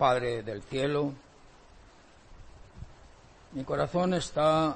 Padre 0.00 0.42
del 0.42 0.62
cielo, 0.62 1.12
mi 3.52 3.64
corazón 3.64 4.14
está 4.14 4.74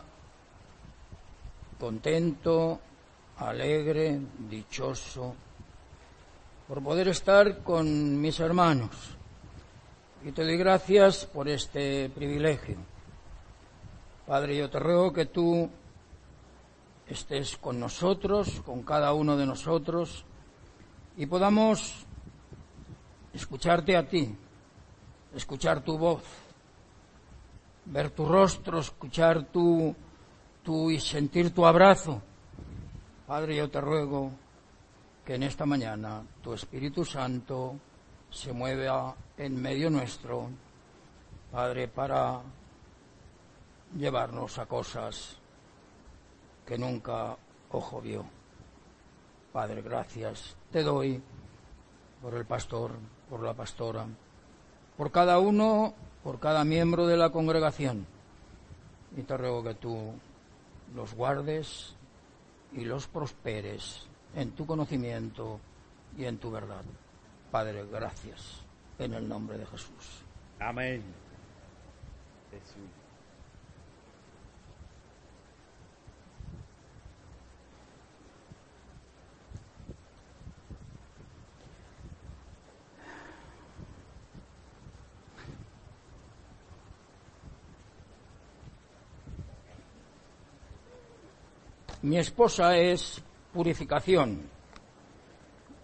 contento, 1.80 2.78
alegre, 3.38 4.20
dichoso, 4.50 5.34
por 6.68 6.82
poder 6.82 7.08
estar 7.08 7.62
con 7.62 8.20
mis 8.20 8.38
hermanos. 8.38 8.90
Y 10.22 10.32
te 10.32 10.44
doy 10.44 10.58
gracias 10.58 11.24
por 11.24 11.48
este 11.48 12.10
privilegio. 12.10 12.76
Padre, 14.26 14.58
yo 14.58 14.68
te 14.68 14.78
ruego 14.78 15.10
que 15.10 15.24
tú 15.24 15.70
estés 17.08 17.56
con 17.56 17.80
nosotros, 17.80 18.60
con 18.60 18.82
cada 18.82 19.14
uno 19.14 19.38
de 19.38 19.46
nosotros, 19.46 20.26
y 21.16 21.24
podamos 21.24 22.04
escucharte 23.32 23.96
a 23.96 24.06
ti, 24.06 24.36
escuchar 25.34 25.82
tu 25.82 25.98
voz, 25.98 26.22
ver 27.86 28.10
tu 28.10 28.26
rostro, 28.26 28.78
escuchar 28.78 29.44
tu, 29.46 29.94
tu 30.62 30.90
y 30.90 31.00
sentir 31.00 31.52
tu 31.54 31.66
abrazo. 31.66 32.22
Padre, 33.26 33.56
yo 33.56 33.70
te 33.70 33.80
ruego 33.80 34.30
que 35.24 35.34
en 35.34 35.42
esta 35.42 35.66
mañana 35.66 36.22
tu 36.42 36.52
Espíritu 36.52 37.04
Santo 37.04 37.76
se 38.30 38.52
mueva 38.52 39.14
en 39.36 39.60
medio 39.60 39.90
nuestro, 39.90 40.50
Padre, 41.50 41.88
para 41.88 42.40
llevarnos 43.96 44.58
a 44.58 44.66
cosas 44.66 45.38
que 46.66 46.76
nunca 46.76 47.36
ojo 47.70 48.00
vio. 48.00 48.24
Padre, 49.52 49.82
gracias 49.82 50.56
te 50.70 50.82
doy 50.82 51.22
por 52.20 52.34
el 52.34 52.44
pastor, 52.44 52.92
por 53.30 53.42
la 53.42 53.54
pastora, 53.54 54.06
por 54.96 55.10
cada 55.10 55.38
uno, 55.38 55.94
por 56.22 56.40
cada 56.40 56.64
miembro 56.64 57.06
de 57.06 57.16
la 57.16 57.30
congregación. 57.30 58.06
Y 59.16 59.22
te 59.22 59.36
ruego 59.36 59.62
que 59.62 59.74
tú 59.74 60.12
los 60.94 61.14
guardes 61.14 61.94
y 62.72 62.84
los 62.84 63.06
prosperes 63.06 64.06
en 64.34 64.52
tu 64.52 64.66
conocimiento 64.66 65.60
y 66.16 66.24
en 66.24 66.38
tu 66.38 66.50
verdad. 66.50 66.84
Padre, 67.50 67.86
gracias 67.86 68.62
en 68.98 69.14
el 69.14 69.28
nombre 69.28 69.58
de 69.58 69.66
Jesús. 69.66 70.22
Amén. 70.58 71.02
Mi 92.04 92.18
esposa 92.18 92.76
es 92.76 93.22
purificación. 93.50 94.42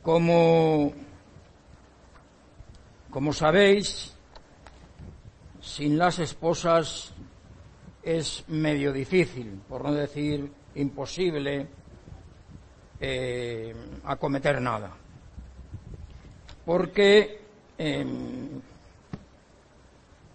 Como, 0.02 0.92
como 3.08 3.32
sabéis, 3.32 4.14
sin 5.62 5.96
las 5.96 6.18
esposas 6.18 7.14
es 8.02 8.44
medio 8.48 8.92
difícil, 8.92 9.62
por 9.66 9.82
no 9.82 9.94
decir 9.94 10.52
imposible, 10.74 11.66
eh, 13.00 13.74
acometer 14.04 14.60
nada. 14.60 14.92
Porque 16.66 17.40
em, 17.78 18.60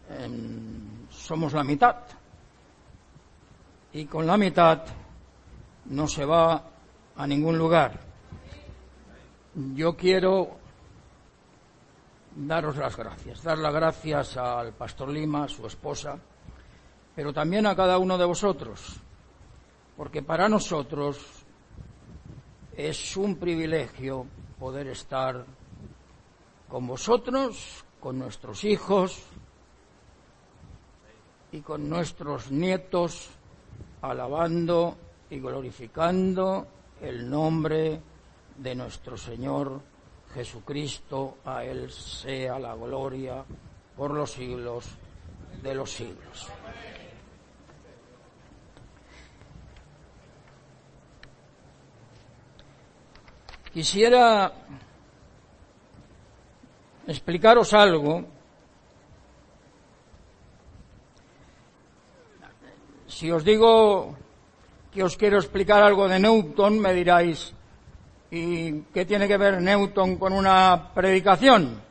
em, 0.10 1.08
somos 1.12 1.54
la 1.54 1.64
mitad. 1.64 1.98
Y 3.94 4.06
con 4.06 4.26
la 4.26 4.36
mitad 4.36 5.05
no 5.86 6.08
se 6.08 6.26
va 6.26 6.64
a 7.16 7.28
ningún 7.28 7.58
lugar. 7.58 8.00
Yo 9.74 9.96
quiero 9.96 10.58
daros 12.36 12.76
las 12.76 12.98
gracias, 12.98 13.44
dar 13.44 13.58
las 13.58 13.74
gracias 13.74 14.38
al 14.38 14.74
pastor 14.74 15.10
Lima, 15.10 15.48
su 15.48 15.66
esposa, 15.66 16.20
pero 17.16 17.32
también 17.32 17.66
a 17.66 17.76
cada 17.76 17.98
uno 17.98 18.18
de 18.18 18.26
vosotros, 18.26 19.00
porque 19.96 20.22
para 20.22 20.50
nosotros 20.50 21.46
es 22.76 23.16
un 23.16 23.38
privilegio 23.38 24.26
poder 24.60 24.88
estar 24.88 25.46
con 26.68 26.88
vosotros, 26.88 27.86
con 28.02 28.20
nuestros 28.20 28.66
hijos 28.66 29.24
y 31.54 31.62
con 31.62 31.88
nuestros 31.90 32.52
nietos, 32.52 33.30
alabando 34.02 34.98
y 35.30 35.40
glorificando 35.40 36.68
el 37.02 37.30
nombre 37.30 38.00
de 38.58 38.76
nuestro 38.76 39.18
Señor 39.18 39.82
Jesucristo. 40.34 41.38
A 41.46 41.64
Él 41.64 41.92
sea 41.92 42.60
la 42.60 42.76
gloria 42.76 43.44
por 43.96 44.12
los 44.12 44.32
siglos 44.32 44.86
de 45.62 45.76
los 45.76 45.92
siglos. 45.92 46.50
Quisiera 53.74 54.54
explicaros 57.08 57.74
algo. 57.74 58.24
Si 63.08 63.30
os 63.32 63.44
digo 63.44 64.16
que 64.96 65.04
os 65.04 65.18
quiero 65.18 65.36
explicar 65.38 65.84
algo 65.84 66.08
de 66.08 66.24
Newton, 66.24 66.80
me 66.80 66.94
diráis, 66.94 67.52
¿y 68.32 68.80
qué 68.96 69.04
tiene 69.04 69.28
que 69.28 69.36
ver 69.36 69.62
Newton 69.62 70.16
con 70.16 70.32
una 70.32 70.94
predicación? 70.96 71.82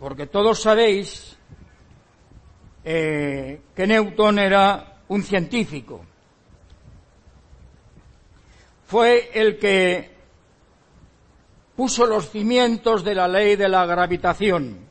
Porque 0.00 0.26
todos 0.26 0.60
sabéis 0.60 1.38
eh, 2.82 3.60
que 3.72 3.86
Newton 3.86 4.40
era 4.40 4.98
un 5.06 5.22
científico. 5.22 6.04
Fue 8.86 9.30
el 9.32 9.56
que 9.56 10.10
puso 11.76 12.04
los 12.04 12.30
cimientos 12.30 13.04
de 13.04 13.14
la 13.14 13.28
ley 13.28 13.54
de 13.54 13.68
la 13.68 13.86
gravitación 13.86 14.88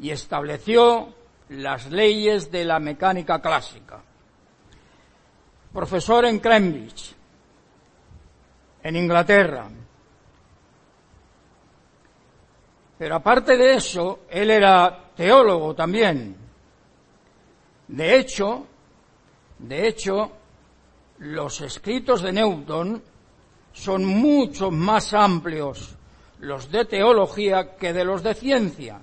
y 0.00 0.10
estableció 0.10 1.14
las 1.50 1.88
leyes 1.88 2.50
de 2.50 2.64
la 2.64 2.80
mecánica 2.80 3.40
clásica 3.40 4.02
profesor 5.72 6.24
en 6.26 6.38
Cambridge, 6.38 7.14
en 8.82 8.96
Inglaterra. 8.96 9.68
Pero 12.98 13.14
aparte 13.16 13.56
de 13.56 13.74
eso, 13.74 14.20
él 14.30 14.50
era 14.50 15.10
teólogo 15.16 15.74
también. 15.74 16.36
De 17.88 18.16
hecho, 18.16 18.66
de 19.58 19.88
hecho, 19.88 20.32
los 21.18 21.60
escritos 21.60 22.22
de 22.22 22.32
Newton 22.32 23.02
son 23.72 24.04
mucho 24.04 24.70
más 24.70 25.14
amplios 25.14 25.96
los 26.40 26.70
de 26.70 26.84
teología 26.84 27.76
que 27.76 27.92
de 27.92 28.04
los 28.04 28.22
de 28.22 28.34
ciencia 28.34 29.00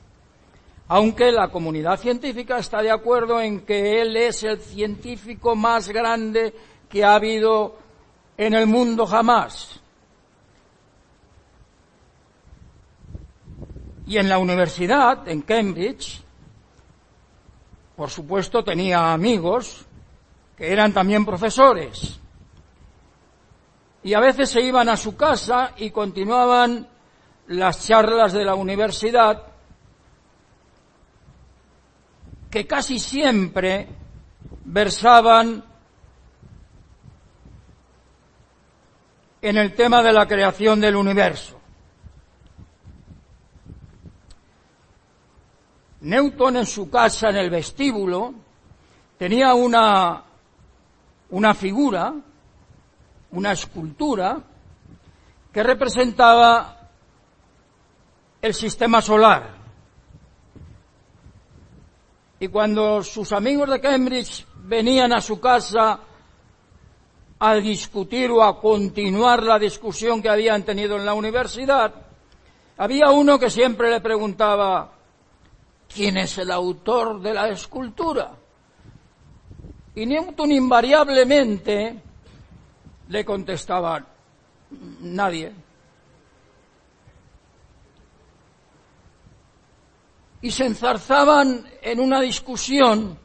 aunque 0.91 1.31
la 1.31 1.49
comunidad 1.49 1.99
científica 1.99 2.57
está 2.57 2.81
de 2.81 2.89
acuerdo 2.89 3.39
en 3.39 3.61
que 3.61 4.01
él 4.01 4.17
es 4.17 4.43
el 4.43 4.59
científico 4.59 5.55
más 5.55 5.87
grande 5.87 6.53
que 6.89 7.03
ha 7.03 7.13
habido 7.13 7.77
en 8.35 8.55
el 8.55 8.65
mundo 8.65 9.05
jamás. 9.05 9.79
Y 14.07 14.17
en 14.17 14.27
la 14.27 14.39
universidad, 14.39 15.27
en 15.27 15.43
Cambridge, 15.43 16.23
por 17.95 18.09
supuesto 18.09 18.63
tenía 18.63 19.13
amigos 19.13 19.85
que 20.57 20.73
eran 20.73 20.91
también 20.91 21.23
profesores. 21.23 22.19
Y 24.01 24.15
a 24.15 24.19
veces 24.19 24.49
se 24.49 24.61
iban 24.61 24.89
a 24.89 24.97
su 24.97 25.15
casa 25.15 25.73
y 25.77 25.91
continuaban 25.91 26.87
las 27.45 27.85
charlas 27.85 28.33
de 28.33 28.43
la 28.43 28.55
universidad 28.55 29.48
que 32.49 32.65
casi 32.65 32.99
siempre 32.99 33.87
versaban 34.65 35.63
en 39.41 39.57
el 39.57 39.75
tema 39.75 40.01
de 40.01 40.13
la 40.13 40.27
creación 40.27 40.79
del 40.79 40.95
universo. 40.95 41.59
Newton 46.01 46.57
en 46.57 46.65
su 46.65 46.89
casa, 46.89 47.29
en 47.29 47.37
el 47.37 47.49
vestíbulo, 47.49 48.33
tenía 49.17 49.53
una, 49.53 50.23
una 51.29 51.53
figura, 51.53 52.13
una 53.31 53.51
escultura, 53.51 54.41
que 55.51 55.63
representaba 55.63 56.89
el 58.41 58.53
sistema 58.53 59.01
solar 59.01 59.58
Y 62.39 62.47
cuando 62.47 63.03
sus 63.03 63.31
amigos 63.33 63.69
de 63.69 63.81
Cambridge 63.81 64.45
venían 64.63 65.11
a 65.13 65.21
su 65.21 65.39
casa 65.39 65.99
a 67.39 67.55
discutir 67.55 68.31
o 68.31 68.43
a 68.43 68.59
continuar 68.59 69.43
la 69.43 69.59
discusión 69.59 70.21
que 70.21 70.29
habían 70.29 70.63
tenido 70.63 70.97
en 70.97 71.05
la 71.05 71.13
universidad, 71.13 71.93
había 72.77 73.11
uno 73.11 73.37
que 73.37 73.49
siempre 73.49 73.89
le 73.89 73.99
preguntaba, 73.99 74.91
¿quién 75.93 76.17
es 76.17 76.37
el 76.37 76.51
autor 76.51 77.19
de 77.19 77.33
la 77.33 77.49
escultura? 77.49 78.31
Y 79.95 80.05
Newton 80.05 80.51
invariablemente 80.51 82.01
le 83.09 83.25
contestaba, 83.25 84.05
nadie. 85.01 85.68
Y 90.41 90.51
se 90.51 90.65
enzarzaban 90.65 91.69
en 91.81 91.99
una 91.99 92.21
discusión 92.21 93.17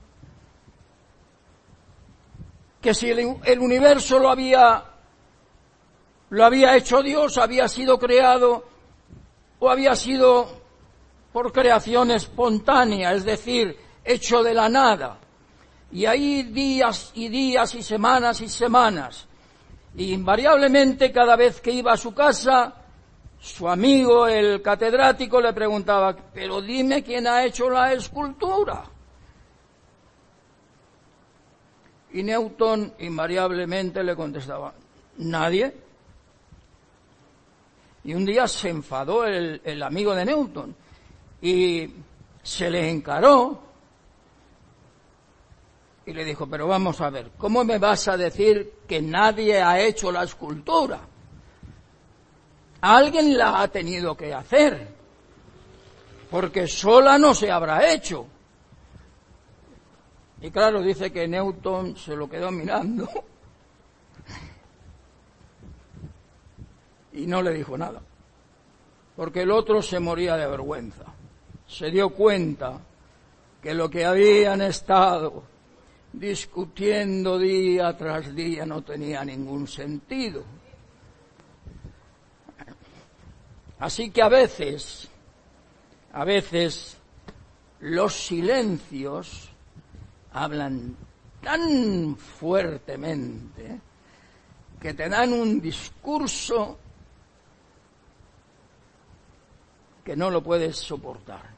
que 2.84 2.92
si 2.92 3.10
el, 3.10 3.58
universo 3.60 4.18
lo 4.18 4.28
había, 4.28 4.84
lo 6.28 6.44
había 6.44 6.76
hecho 6.76 7.02
Dios, 7.02 7.38
había 7.38 7.66
sido 7.66 7.98
creado 7.98 8.66
o 9.58 9.70
había 9.70 9.96
sido 9.96 10.60
por 11.32 11.50
creación 11.50 12.10
espontánea, 12.10 13.14
es 13.14 13.24
decir, 13.24 13.74
hecho 14.04 14.42
de 14.42 14.52
la 14.52 14.68
nada. 14.68 15.18
Y 15.92 16.04
ahí 16.04 16.42
días 16.42 17.10
y 17.14 17.28
días 17.28 17.74
y 17.74 17.82
semanas 17.82 18.42
y 18.42 18.48
semanas. 18.50 19.26
Y 19.96 20.12
invariablemente 20.12 21.10
cada 21.10 21.36
vez 21.36 21.62
que 21.62 21.70
iba 21.70 21.94
a 21.94 21.96
su 21.96 22.12
casa, 22.12 22.83
su 23.44 23.68
amigo, 23.68 24.26
el 24.26 24.62
catedrático, 24.62 25.38
le 25.38 25.52
preguntaba, 25.52 26.16
pero 26.32 26.62
dime 26.62 27.02
quién 27.02 27.26
ha 27.26 27.44
hecho 27.44 27.68
la 27.68 27.92
escultura. 27.92 28.84
Y 32.14 32.22
Newton 32.22 32.94
invariablemente 33.00 34.02
le 34.02 34.16
contestaba, 34.16 34.72
nadie. 35.18 35.74
Y 38.04 38.14
un 38.14 38.24
día 38.24 38.48
se 38.48 38.70
enfadó 38.70 39.26
el, 39.26 39.60
el 39.62 39.82
amigo 39.82 40.14
de 40.14 40.24
Newton 40.24 40.74
y 41.42 41.90
se 42.42 42.70
le 42.70 42.90
encaró 42.90 43.60
y 46.06 46.14
le 46.14 46.24
dijo, 46.24 46.46
pero 46.46 46.66
vamos 46.66 46.98
a 47.02 47.10
ver, 47.10 47.32
¿cómo 47.36 47.62
me 47.62 47.76
vas 47.76 48.08
a 48.08 48.16
decir 48.16 48.72
que 48.88 49.02
nadie 49.02 49.60
ha 49.60 49.78
hecho 49.82 50.10
la 50.10 50.22
escultura? 50.22 51.00
Alguien 52.86 53.38
la 53.38 53.62
ha 53.62 53.68
tenido 53.68 54.14
que 54.14 54.34
hacer, 54.34 54.86
porque 56.30 56.68
sola 56.68 57.16
no 57.16 57.34
se 57.34 57.50
habrá 57.50 57.90
hecho. 57.90 58.26
Y 60.42 60.50
claro, 60.50 60.82
dice 60.82 61.10
que 61.10 61.26
Newton 61.26 61.96
se 61.96 62.14
lo 62.14 62.28
quedó 62.28 62.50
mirando 62.50 63.08
y 67.14 67.26
no 67.26 67.40
le 67.40 67.54
dijo 67.54 67.78
nada, 67.78 68.02
porque 69.16 69.40
el 69.40 69.50
otro 69.50 69.80
se 69.80 69.98
moría 69.98 70.36
de 70.36 70.46
vergüenza. 70.46 71.06
Se 71.66 71.90
dio 71.90 72.10
cuenta 72.10 72.78
que 73.62 73.72
lo 73.72 73.88
que 73.88 74.04
habían 74.04 74.60
estado 74.60 75.42
discutiendo 76.12 77.38
día 77.38 77.96
tras 77.96 78.34
día 78.34 78.66
no 78.66 78.82
tenía 78.82 79.24
ningún 79.24 79.66
sentido. 79.66 80.44
Así 83.78 84.10
que 84.10 84.22
a 84.22 84.28
veces, 84.28 85.08
a 86.12 86.24
veces 86.24 86.96
los 87.80 88.14
silencios 88.14 89.50
hablan 90.32 90.96
tan 91.42 92.16
fuertemente 92.16 93.80
que 94.80 94.94
te 94.94 95.08
dan 95.08 95.32
un 95.32 95.60
discurso 95.60 96.78
que 100.04 100.16
no 100.16 100.30
lo 100.30 100.42
puedes 100.42 100.76
soportar. 100.76 101.54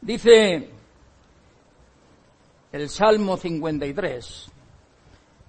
Dice 0.00 0.73
el 2.74 2.88
Salmo 2.88 3.36
53, 3.36 4.50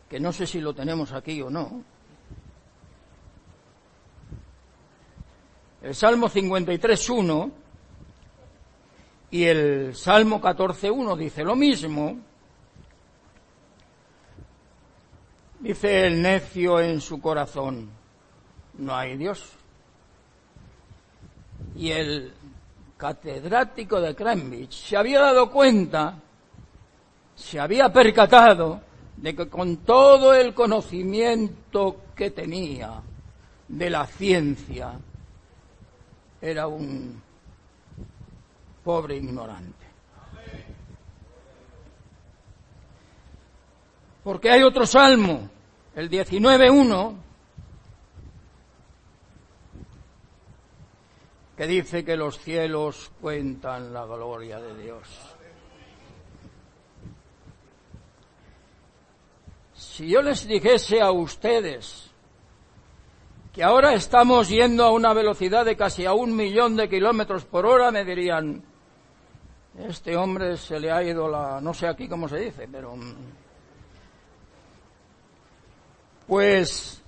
que 0.07 0.19
no 0.19 0.31
sé 0.31 0.45
si 0.45 0.61
lo 0.61 0.75
tenemos 0.75 1.11
aquí 1.11 1.41
o 1.41 1.49
no. 1.49 1.83
El 5.81 5.95
Salmo 5.95 6.29
53.1 6.29 7.51
y 9.31 9.43
el 9.43 9.95
Salmo 9.95 10.39
14.1 10.39 11.17
dice 11.17 11.43
lo 11.43 11.55
mismo. 11.55 12.15
Dice 15.61 16.05
el 16.05 16.21
necio 16.21 16.79
en 16.79 17.01
su 17.01 17.19
corazón, 17.19 17.89
no 18.75 18.95
hay 18.95 19.17
Dios. 19.17 19.51
Y 21.75 21.89
el 21.89 22.31
catedrático 22.97 23.99
de 23.99 24.13
Cambridge 24.13 24.73
se 24.73 24.95
había 24.95 25.21
dado 25.21 25.49
cuenta, 25.49 26.21
se 27.35 27.59
había 27.59 27.91
percatado 27.91 28.81
de 29.17 29.35
que 29.35 29.49
con 29.49 29.77
todo 29.77 30.33
el 30.33 30.53
conocimiento 30.53 32.01
que 32.15 32.31
tenía 32.31 33.01
de 33.67 33.89
la 33.89 34.05
ciencia, 34.05 34.99
era 36.41 36.67
un 36.67 37.21
pobre 38.83 39.17
ignorante. 39.17 39.85
Porque 44.23 44.49
hay 44.49 44.63
otro 44.63 44.85
salmo, 44.85 45.49
el 45.95 46.09
19.1, 46.09 47.15
que 51.57 51.67
dice 51.67 52.03
que 52.03 52.17
los 52.17 52.37
cielos 52.39 53.11
cuentan 53.21 53.93
la 53.93 54.05
gloria 54.05 54.59
de 54.59 54.83
Dios. 54.83 55.34
Si 59.95 60.09
yo 60.09 60.21
les 60.21 60.45
dijese 60.45 60.99
a 60.99 61.09
ustedes 61.09 62.11
que 63.53 63.63
ahora 63.63 63.93
estamos 63.93 64.49
yendo 64.49 64.83
a 64.83 64.91
una 64.91 65.13
velocidad 65.13 65.63
de 65.63 65.77
casi 65.77 66.05
a 66.05 66.11
un 66.11 66.35
millón 66.35 66.75
de 66.75 66.89
kilómetros 66.89 67.45
por 67.45 67.65
hora, 67.65 67.91
me 67.91 68.03
dirían, 68.03 68.61
este 69.79 70.17
hombre 70.17 70.57
se 70.57 70.81
le 70.81 70.91
ha 70.91 71.01
ido 71.01 71.29
la, 71.29 71.61
no 71.61 71.73
sé 71.73 71.87
aquí 71.87 72.09
cómo 72.09 72.27
se 72.27 72.39
dice, 72.39 72.67
pero... 72.69 72.93
Mm, 72.93 73.13
pues 76.27 77.01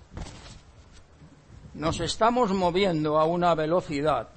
nos 1.73 1.99
estamos 1.99 2.53
moviendo 2.53 3.19
a 3.19 3.25
una 3.25 3.53
velocidad 3.53 4.29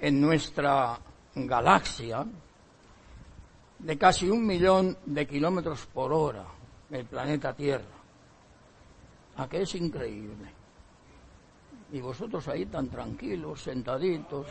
en 0.00 0.18
nuestra 0.18 0.98
galaxia 1.34 2.24
de 3.82 3.96
casi 3.96 4.28
un 4.28 4.46
millón 4.46 4.96
de 5.06 5.26
kilómetros 5.26 5.86
por 5.86 6.12
hora 6.12 6.44
el 6.90 7.06
planeta 7.06 7.54
Tierra. 7.54 7.84
¿A 9.36 9.48
qué 9.48 9.62
es 9.62 9.74
increíble? 9.74 10.52
Y 11.92 12.00
vosotros 12.00 12.46
ahí 12.48 12.66
tan 12.66 12.88
tranquilos, 12.88 13.62
sentaditos. 13.62 14.46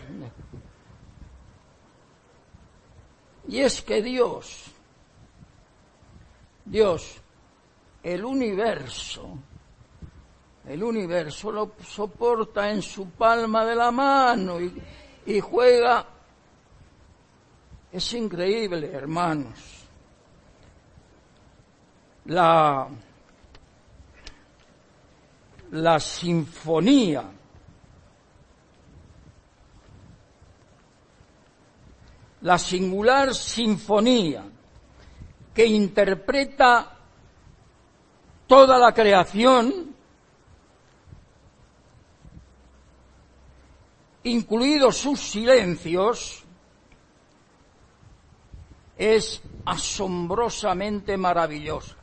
Y 3.47 3.59
es 3.59 3.81
que 3.81 4.01
Dios, 4.01 4.71
Dios, 6.65 7.21
el 8.03 8.25
universo, 8.25 9.37
el 10.67 10.83
universo 10.83 11.51
lo 11.51 11.71
soporta 11.83 12.69
en 12.69 12.81
su 12.81 13.09
palma 13.11 13.65
de 13.65 13.75
la 13.75 13.91
mano 13.91 14.57
y 15.25 15.39
juega. 15.39 16.18
Es 17.91 18.13
increíble, 18.13 18.91
hermanos. 18.91 19.57
La, 22.25 22.87
la 25.71 25.99
sinfonía 25.99 27.23
la 32.41 32.57
singular 32.57 33.33
sinfonía 33.33 34.43
que 35.53 35.65
interpreta 35.65 36.97
toda 38.47 38.77
la 38.77 38.93
creación 38.93 39.95
incluidos 44.23 44.97
sus 44.97 45.19
silencios, 45.19 46.43
es 48.99 49.41
asombrosamente 49.65 51.15
maravillosa. 51.15 51.95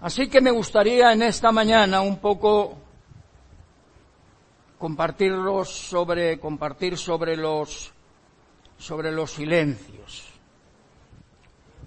Así 0.00 0.28
que 0.28 0.40
me 0.40 0.52
gustaría 0.52 1.12
en 1.12 1.22
esta 1.22 1.50
mañana 1.50 2.02
un 2.02 2.18
poco 2.20 2.78
compartirlos 4.78 5.68
sobre, 5.68 6.38
compartir 6.38 6.96
sobre 6.96 7.36
los, 7.36 7.92
sobre 8.78 9.10
los 9.10 9.32
silencios. 9.32 10.28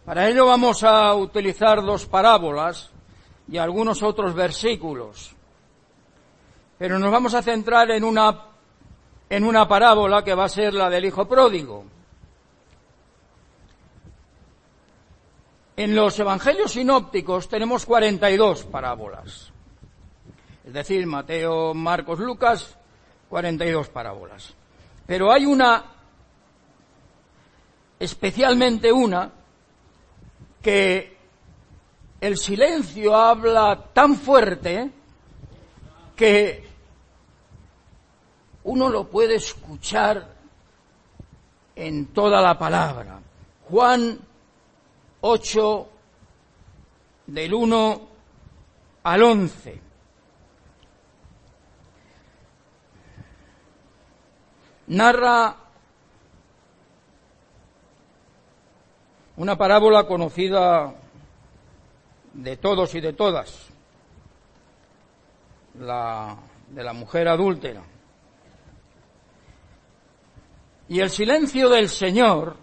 Para 0.04 0.28
ello 0.28 0.46
vamos 0.48 0.84
a 0.84 1.14
utilizar 1.14 1.82
dos 1.82 2.06
parábolas 2.06 2.92
y 3.48 3.58
algunos 3.58 4.04
otros 4.04 4.34
versículos. 4.34 5.34
Pero 6.78 7.00
nos 7.00 7.12
vamos 7.12 7.34
a 7.34 7.42
centrar 7.42 7.92
en 7.92 8.04
una, 8.04 8.49
en 9.30 9.44
una 9.44 9.68
parábola 9.68 10.24
que 10.24 10.34
va 10.34 10.46
a 10.46 10.50
ser 10.50 10.74
la 10.74 10.90
del 10.90 11.06
hijo 11.06 11.28
pródigo. 11.28 11.86
En 15.78 15.96
los 15.96 16.20
evangelios 16.20 16.74
sinópticos 16.74 17.48
tenemos 17.48 17.86
42 17.86 18.64
parábolas. 18.66 19.52
Es 20.66 20.74
decir, 20.74 21.06
Mateo, 21.06 21.74
Marcos, 21.74 22.20
Lucas, 22.20 22.78
42 23.30 23.90
parábolas. 23.90 24.54
Pero 25.06 25.32
hay 25.32 25.46
una, 25.46 25.86
especialmente 28.00 28.92
una, 28.92 29.32
que 30.62 31.18
el 32.20 32.38
silencio 32.38 33.16
habla 33.16 33.86
tan 33.94 34.16
fuerte 34.16 34.92
que 36.16 36.69
uno 38.64 38.90
lo 38.90 39.06
puede 39.06 39.36
escuchar 39.36 40.28
en 41.76 42.08
toda 42.08 42.42
la 42.42 42.58
palabra. 42.58 43.20
Juan 43.70 44.20
8 45.22 45.90
del 47.28 47.54
1 47.54 48.02
al 49.04 49.24
11. 49.24 49.82
Narra 54.88 55.56
una 59.38 59.58
parábola 59.58 60.06
conocida 60.06 60.94
de 62.34 62.58
todos 62.58 62.94
y 62.96 63.00
de 63.00 63.14
todas, 63.14 63.70
la 65.80 66.36
de 66.70 66.84
la 66.84 66.94
mujer 66.94 67.28
adúltera. 67.28 67.84
Y 70.90 71.00
el 71.00 71.12
silencio 71.12 71.70
del 71.70 71.88
Señor 71.88 72.58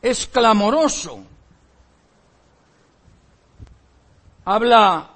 es 0.00 0.28
clamoroso. 0.28 1.24
Habla 4.44 5.10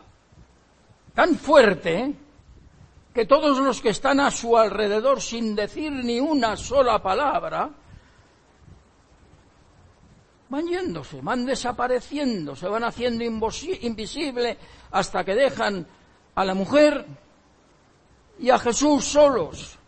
tan 1.15 1.37
fuerte 1.37 2.15
que 3.15 3.27
todos 3.27 3.59
los 3.59 3.81
que 3.81 3.91
están 3.91 4.19
a 4.19 4.33
su 4.33 4.59
alrededor 4.59 5.23
sin 5.23 5.55
decir 5.55 5.93
ni 5.93 6.19
una 6.19 6.57
sola 6.57 7.01
palabra, 7.01 7.71
van 10.49 10.67
yéndose, 10.67 11.21
van 11.23 11.47
desapareciendo, 11.47 12.57
se 12.57 12.67
van 12.67 12.83
haciendo 12.83 13.23
invisible 13.23 14.59
hasta 14.91 15.25
que 15.25 15.37
dejan 15.37 15.87
a 16.35 16.45
la 16.45 16.55
mujer 16.55 17.07
y 18.41 18.51
a 18.51 18.59
Jesús 18.59 19.05
solos. 19.05 19.79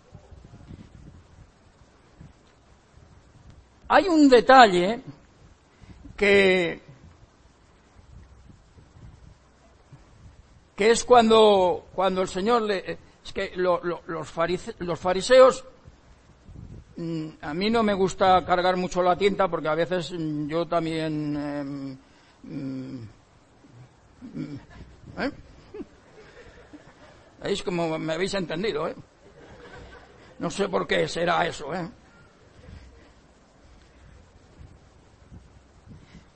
Hay 3.89 4.09
un 4.09 4.29
detalle 4.29 5.01
que, 6.17 6.81
que 10.75 10.91
es 10.91 11.05
cuando, 11.05 11.87
cuando 11.95 12.23
el 12.23 12.29
Señor 12.29 12.63
le, 12.63 12.99
es 13.25 13.33
que 13.33 13.53
los, 13.57 13.81
fariseos 14.29 15.65
mm, 16.97 17.29
a 17.41 17.55
mí 17.55 17.71
no 17.71 17.83
me 17.83 17.95
gusta 17.95 18.45
cargar 18.45 18.77
mucho 18.77 19.03
la 19.03 19.17
tinta 19.17 19.49
porque 19.49 19.69
a 19.69 19.75
veces 19.75 20.13
mm, 20.13 20.49
yo 20.49 20.67
también 20.67 21.99
mm, 22.43 23.03
¿eh? 25.19 25.31
¿Veis 27.43 27.63
como 27.63 27.99
me 27.99 28.15
habéis 28.15 28.35
entendido? 28.35 28.89
¿eh? 28.89 28.97
No 30.39 30.51
sé 30.51 30.69
por 30.69 30.87
qué 30.87 31.07
será 31.07 31.47
eso. 31.47 31.73
¿eh? 31.75 31.89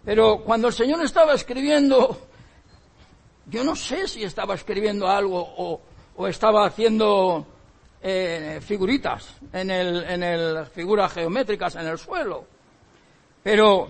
Pero 0.05 0.39
cuando 0.39 0.69
el 0.69 0.75
Señor 0.75 1.03
estaba 1.03 1.35
escribiendo, 1.35 2.19
yo 3.47 3.65
no 3.65 3.77
sé 3.77 4.09
si 4.09 4.25
estaba 4.25 4.55
escribiendo 4.55 5.09
algo 5.09 5.41
o, 5.57 5.81
estaba 6.27 6.67
haciendo 6.67 7.47
eh, 8.03 8.61
figuritas 8.63 9.37
en 9.53 9.71
el, 9.71 10.05
en 10.05 10.23
el, 10.23 10.67
figuras 10.67 11.13
geométricas 11.13 11.77
en 11.77 11.87
el 11.87 11.99
suelo. 11.99 12.45
Pero, 13.43 13.89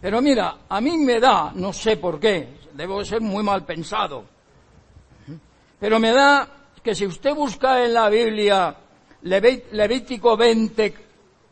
pero 0.00 0.20
mira, 0.20 0.58
a 0.68 0.80
mí 0.80 0.98
me 0.98 1.18
da, 1.18 1.52
no 1.54 1.72
sé 1.72 1.96
por 1.96 2.20
qué, 2.20 2.48
debo 2.74 3.02
ser 3.04 3.22
muy 3.22 3.42
mal 3.42 3.64
pensado, 3.64 4.24
pero 5.80 5.98
me 5.98 6.12
da 6.12 6.48
que 6.82 6.94
si 6.94 7.06
usted 7.06 7.34
busca 7.34 7.84
en 7.84 7.94
la 7.94 8.08
Biblia 8.08 8.76
Levítico 9.22 10.36
20, 10.36 10.94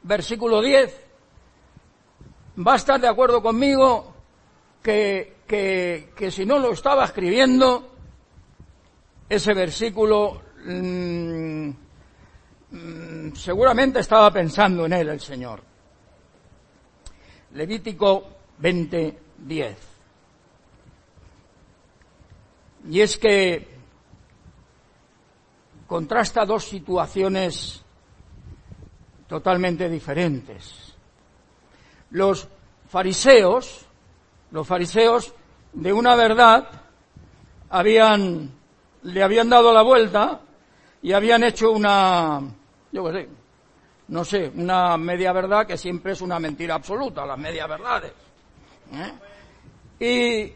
versículo 0.03 0.61
10, 0.61 1.10
va 2.59 2.75
a 2.75 2.77
estar 2.77 3.01
de 3.01 3.09
acuerdo 3.09 3.43
conmigo 3.43 4.13
que, 4.83 5.37
que, 5.47 6.13
que 6.17 6.31
si 6.31 6.45
no 6.45 6.59
lo 6.59 6.73
estaba 6.73 7.05
escribiendo, 7.05 7.91
ese 9.29 9.55
versículo 9.55 10.43
mm, 10.65 11.69
mm, 12.73 13.33
seguramente 13.35 14.01
estaba 14.01 14.31
pensando 14.33 14.87
en 14.87 14.93
él 14.93 15.09
el 15.09 15.21
Señor. 15.21 15.63
Levítico 17.55 18.29
20:10. 18.61 19.75
Y 22.89 23.01
es 23.01 23.19
que 23.19 23.69
contrasta 25.87 26.45
dos 26.45 26.65
situaciones 26.65 27.83
totalmente 29.29 29.89
diferentes. 29.89 30.90
Los 32.11 32.49
fariseos, 32.89 33.87
los 34.51 34.67
fariseos 34.67 35.33
de 35.73 35.93
una 35.93 36.17
verdad 36.17 36.69
habían 37.69 38.61
le 39.03 39.23
habían 39.23 39.49
dado 39.49 39.73
la 39.73 39.83
vuelta 39.83 40.41
y 41.03 41.13
habían 41.13 41.43
hecho 41.45 41.71
una, 41.71 42.41
yo 42.93 43.05
qué 43.07 43.13
sé, 43.13 43.29
no 44.09 44.25
sé, 44.25 44.53
una 44.55 44.97
media 44.97 45.33
verdad 45.33 45.67
que 45.67 45.79
siempre 45.79 46.13
es 46.13 46.21
una 46.21 46.39
mentira 46.39 46.75
absoluta, 46.75 47.25
las 47.25 47.39
medias 47.39 47.69
verdades. 47.69 48.13
¿eh? 48.93 50.55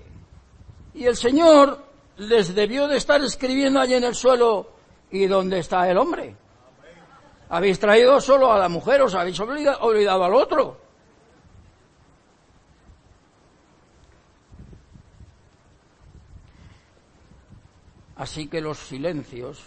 Y, 0.94 0.98
y 0.98 1.06
el 1.06 1.16
Señor 1.16 1.84
les 2.18 2.54
debió 2.54 2.86
de 2.86 2.96
estar 2.96 3.22
escribiendo 3.22 3.80
allí 3.80 3.94
en 3.94 4.04
el 4.04 4.14
suelo, 4.14 4.68
¿y 5.10 5.26
dónde 5.26 5.60
está 5.60 5.88
el 5.88 5.96
hombre? 5.96 6.34
Habéis 7.48 7.78
traído 7.78 8.20
solo 8.20 8.52
a 8.52 8.58
la 8.58 8.68
mujer, 8.68 9.02
os 9.02 9.14
habéis 9.14 9.38
olvidado 9.40 10.24
al 10.24 10.34
otro. 10.34 10.83
Así 18.16 18.46
que 18.46 18.60
los 18.60 18.78
silencios 18.78 19.60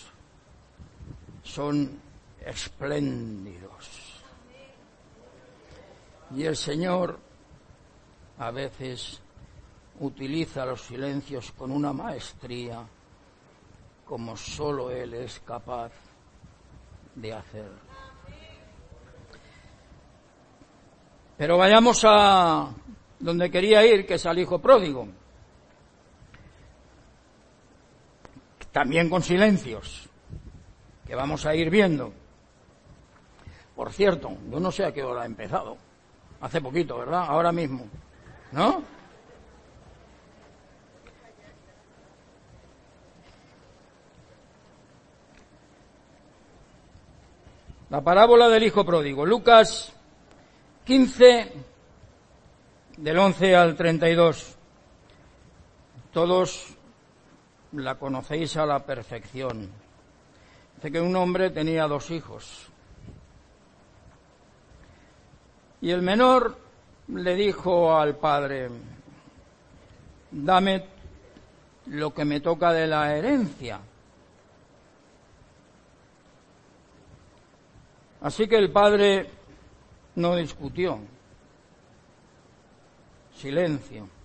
son 1.43 1.99
espléndidos. 2.45 4.23
Y 6.35 6.43
el 6.43 6.55
Señor 6.55 7.19
a 8.37 8.51
veces 8.51 9.21
utiliza 9.99 10.65
los 10.65 10.81
silencios 10.81 11.51
con 11.53 11.71
una 11.71 11.93
maestría 11.93 12.85
como 14.05 14.37
solo 14.37 14.89
Él 14.89 15.13
es 15.13 15.39
capaz 15.41 15.91
de 17.15 17.33
hacer. 17.33 17.69
Pero 21.37 21.57
vayamos 21.57 22.01
a 22.05 22.73
donde 23.19 23.51
quería 23.51 23.85
ir, 23.85 24.07
que 24.07 24.15
es 24.15 24.25
al 24.25 24.39
hijo 24.39 24.59
pródigo. 24.59 25.07
También 28.77 29.09
con 29.09 29.23
silencios, 29.23 30.07
que 31.07 31.15
vamos 31.15 31.47
a 31.47 31.55
ir 31.55 31.71
viendo. 31.71 32.13
Por 33.75 33.91
cierto, 33.91 34.37
yo 34.51 34.59
no 34.59 34.71
sé 34.71 34.85
a 34.85 34.93
qué 34.93 35.01
hora 35.01 35.23
ha 35.23 35.25
empezado. 35.25 35.77
Hace 36.41 36.61
poquito, 36.61 36.99
¿verdad? 36.99 37.25
Ahora 37.27 37.51
mismo. 37.51 37.87
¿No? 38.51 38.83
La 47.89 48.01
parábola 48.01 48.47
del 48.47 48.61
Hijo 48.61 48.85
Pródigo. 48.85 49.25
Lucas 49.25 49.91
15, 50.85 51.51
del 52.97 53.17
11 53.17 53.55
al 53.55 53.75
32. 53.75 54.55
todos 56.13 56.76
la 57.77 57.95
conocéis 57.95 58.57
a 58.57 58.65
la 58.65 58.79
perfección. 58.79 59.69
Dice 60.75 60.91
que 60.91 61.01
un 61.01 61.15
hombre 61.15 61.49
tenía 61.49 61.87
dos 61.87 62.11
hijos. 62.11 62.67
Y 65.81 65.91
el 65.91 66.01
menor 66.01 66.57
le 67.07 67.35
dijo 67.35 67.95
al 67.95 68.15
padre, 68.15 68.69
dame 70.31 70.85
lo 71.87 72.13
que 72.13 72.25
me 72.25 72.39
toca 72.41 72.71
de 72.73 72.87
la 72.87 73.15
herencia. 73.15 73.79
Así 78.21 78.47
que 78.47 78.57
el 78.57 78.71
padre 78.71 79.29
no 80.15 80.35
discutió. 80.35 80.99
Silencio. 83.35 84.16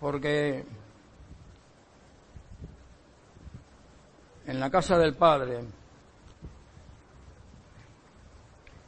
Porque 0.00 0.64
en 4.46 4.58
la 4.58 4.70
casa 4.70 4.96
del 4.98 5.14
padre 5.14 5.60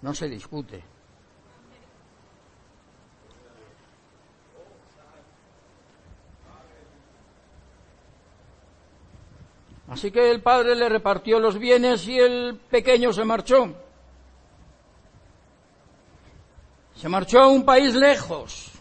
no 0.00 0.14
se 0.14 0.28
discute. 0.28 0.82
Así 9.88 10.10
que 10.10 10.30
el 10.30 10.40
padre 10.40 10.74
le 10.74 10.88
repartió 10.88 11.38
los 11.38 11.58
bienes 11.58 12.08
y 12.08 12.18
el 12.18 12.58
pequeño 12.70 13.12
se 13.12 13.24
marchó. 13.24 13.74
Se 16.96 17.10
marchó 17.10 17.40
a 17.40 17.48
un 17.48 17.64
país 17.64 17.94
lejos. 17.94 18.71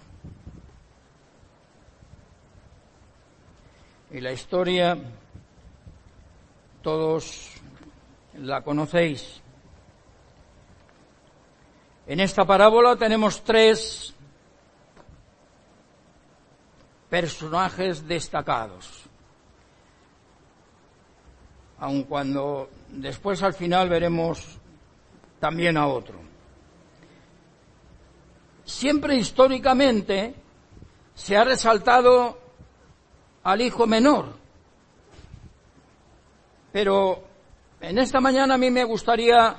Y 4.12 4.20
la 4.20 4.32
historia 4.32 4.98
todos 6.82 7.52
la 8.34 8.62
conocéis. 8.62 9.42
En 12.08 12.20
esta 12.20 12.46
parábola 12.46 12.96
tenemos 12.96 13.44
tres 13.44 14.14
personajes 17.10 18.08
destacados 18.08 19.10
aun 21.82 22.04
cuando 22.04 22.70
después 22.90 23.42
al 23.42 23.56
final 23.56 23.90
veremos 23.90 24.60
también 25.40 25.78
a 25.78 25.88
otro. 25.88 26.16
Siempre 28.64 29.16
históricamente 29.16 30.36
se 31.16 31.36
ha 31.36 31.44
resaltado 31.44 32.38
al 33.44 33.62
hijo 33.62 33.88
menor, 33.88 34.34
pero 36.72 37.24
en 37.82 37.98
esta 37.98 38.20
mañana 38.20 38.56
a 38.56 38.58
mí 38.58 38.70
me 38.70 38.84
gustaría 38.84 39.56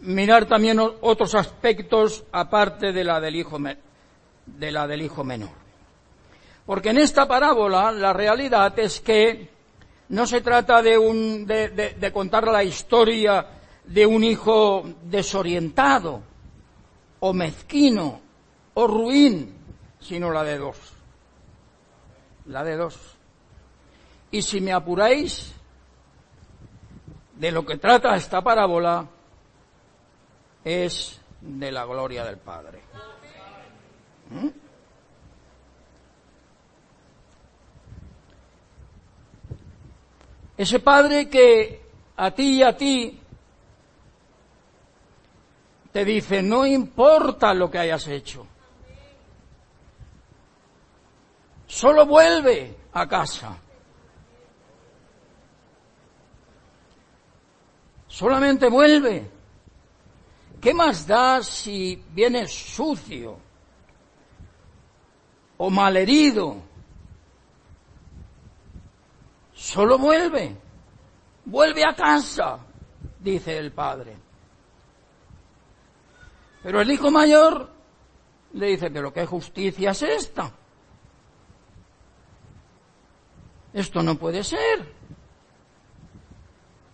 mirar 0.00 0.46
también 0.46 0.80
otros 0.80 1.34
aspectos 1.34 2.24
aparte 2.32 2.92
de 2.92 3.04
la 3.04 3.20
del 3.20 3.36
hijo, 3.36 3.58
de 4.46 4.72
la 4.72 4.86
del 4.86 5.02
hijo 5.02 5.24
menor. 5.24 5.64
Porque 6.66 6.90
en 6.90 6.98
esta 6.98 7.28
parábola 7.28 7.92
la 7.92 8.12
realidad 8.12 8.78
es 8.78 9.00
que 9.00 9.50
no 10.08 10.26
se 10.26 10.40
trata 10.40 10.82
de, 10.82 10.96
un, 10.96 11.46
de, 11.46 12.10
contar 12.12 12.46
la 12.48 12.62
historia 12.62 13.46
de 13.84 14.06
un 14.06 14.24
hijo 14.24 14.82
desorientado 15.02 16.22
o 17.20 17.32
mezquino 17.32 18.20
o 18.74 18.86
ruin, 18.86 19.54
sino 20.00 20.30
la 20.30 20.42
de 20.42 20.58
dos. 20.58 20.93
La 22.46 22.62
de 22.62 22.76
dos. 22.76 22.98
Y 24.30 24.42
si 24.42 24.60
me 24.60 24.72
apuráis, 24.72 25.54
de 27.36 27.50
lo 27.50 27.64
que 27.66 27.76
trata 27.76 28.16
esta 28.16 28.42
parábola 28.42 29.06
es 30.64 31.20
de 31.40 31.72
la 31.72 31.84
gloria 31.84 32.24
del 32.24 32.38
Padre. 32.38 32.80
¿Mm? 34.30 34.48
Ese 40.56 40.78
Padre 40.78 41.28
que 41.28 41.82
a 42.16 42.30
ti 42.30 42.58
y 42.58 42.62
a 42.62 42.76
ti 42.76 43.20
te 45.92 46.04
dice, 46.04 46.42
no 46.42 46.64
importa 46.64 47.52
lo 47.52 47.70
que 47.70 47.78
hayas 47.78 48.06
hecho, 48.06 48.46
solo 51.74 52.06
vuelve 52.06 52.76
a 52.92 53.08
casa. 53.08 53.58
Solamente 58.06 58.68
vuelve. 58.68 59.28
¿Qué 60.60 60.72
más 60.72 61.04
da 61.04 61.42
si 61.42 62.00
vienes 62.12 62.52
sucio 62.52 63.38
o 65.56 65.68
malherido? 65.68 66.62
Solo 69.52 69.98
vuelve, 69.98 70.56
vuelve 71.44 71.84
a 71.84 71.94
casa, 71.94 72.60
dice 73.18 73.58
el 73.58 73.72
padre. 73.72 74.16
Pero 76.62 76.80
el 76.80 76.90
hijo 76.90 77.10
mayor 77.10 77.68
le 78.52 78.66
dice, 78.68 78.90
pero 78.92 79.12
¿qué 79.12 79.26
justicia 79.26 79.90
es 79.90 80.02
esta? 80.02 80.52
Esto 83.74 84.04
no 84.04 84.14
puede 84.14 84.44
ser. 84.44 84.94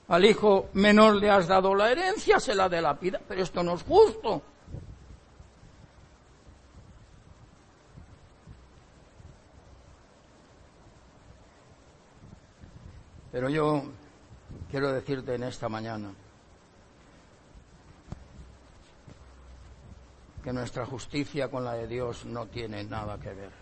Al 0.08 0.24
hijo 0.24 0.70
menor 0.72 1.16
le 1.16 1.30
has 1.30 1.46
dado 1.46 1.74
la 1.74 1.92
herencia, 1.92 2.40
se 2.40 2.54
la 2.54 2.68
de 2.68 2.80
la 2.80 2.98
pida, 2.98 3.20
pero 3.28 3.42
esto 3.42 3.62
no 3.62 3.74
es 3.74 3.82
justo. 3.82 4.42
Pero 13.30 13.48
yo 13.50 13.82
quiero 14.70 14.90
decirte 14.90 15.34
en 15.34 15.44
esta 15.44 15.68
mañana 15.68 16.10
que 20.42 20.52
nuestra 20.52 20.86
justicia 20.86 21.48
con 21.48 21.62
la 21.62 21.74
de 21.74 21.86
Dios 21.86 22.24
no 22.24 22.46
tiene 22.46 22.82
nada 22.84 23.18
que 23.20 23.34
ver. 23.34 23.59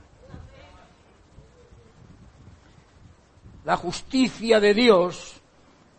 La 3.69 3.77
justicia 3.77 4.61
de 4.61 4.73
Dios 4.73 5.35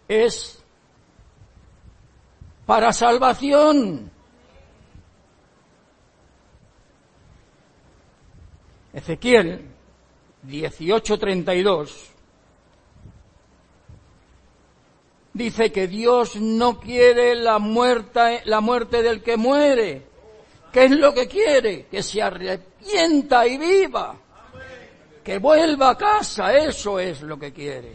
es 0.08 0.58
para 2.65 2.91
salvación. 2.91 4.10
Ezequiel 8.91 9.67
18:32 10.47 12.10
dice 15.34 15.71
que 15.71 15.88
Dios 15.88 16.38
no 16.38 16.79
quiere 16.79 17.36
la 17.36 17.60
muerte, 17.60 18.41
la 18.45 18.62
muerte 18.62 19.03
del 19.03 19.21
que 19.21 19.38
muere. 19.38 20.08
¿Qué 20.73 20.86
es 20.86 20.91
lo 20.91 21.13
que 21.13 21.27
quiere? 21.27 21.86
Que 21.86 22.01
se 22.01 22.19
arrepienta 22.19 23.45
y 23.45 23.60
viva. 23.60 24.18
Que 25.23 25.38
vuelva 25.38 25.91
a 25.91 25.97
casa, 25.97 26.53
eso 26.53 26.99
es 26.99 27.21
lo 27.21 27.38
que 27.38 27.53
quiere. 27.53 27.93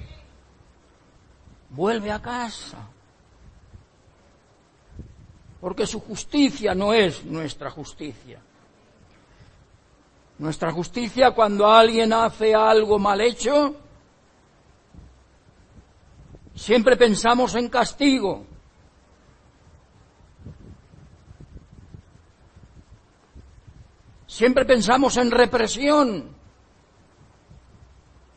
Vuelve 1.71 2.13
a 2.13 2.21
casa. 2.21 2.79
Porque 5.61 5.87
su 5.87 6.01
justicia 6.01 6.75
no 6.75 6.93
es 6.93 7.25
nuestra 7.25 7.71
justicia. 7.71 8.41
Nuestra 10.39 10.73
justicia 10.73 11.31
cuando 11.31 11.67
alguien 11.67 12.13
hace 12.13 12.55
algo 12.55 12.99
mal 12.99 13.21
hecho, 13.21 13.77
Siempre 16.55 16.97
pensamos 16.97 17.55
en 17.57 17.69
castigo. 17.69 18.47
Siempre 24.27 24.65
pensamos 24.65 25.17
en 25.17 25.31
represión. 25.31 26.35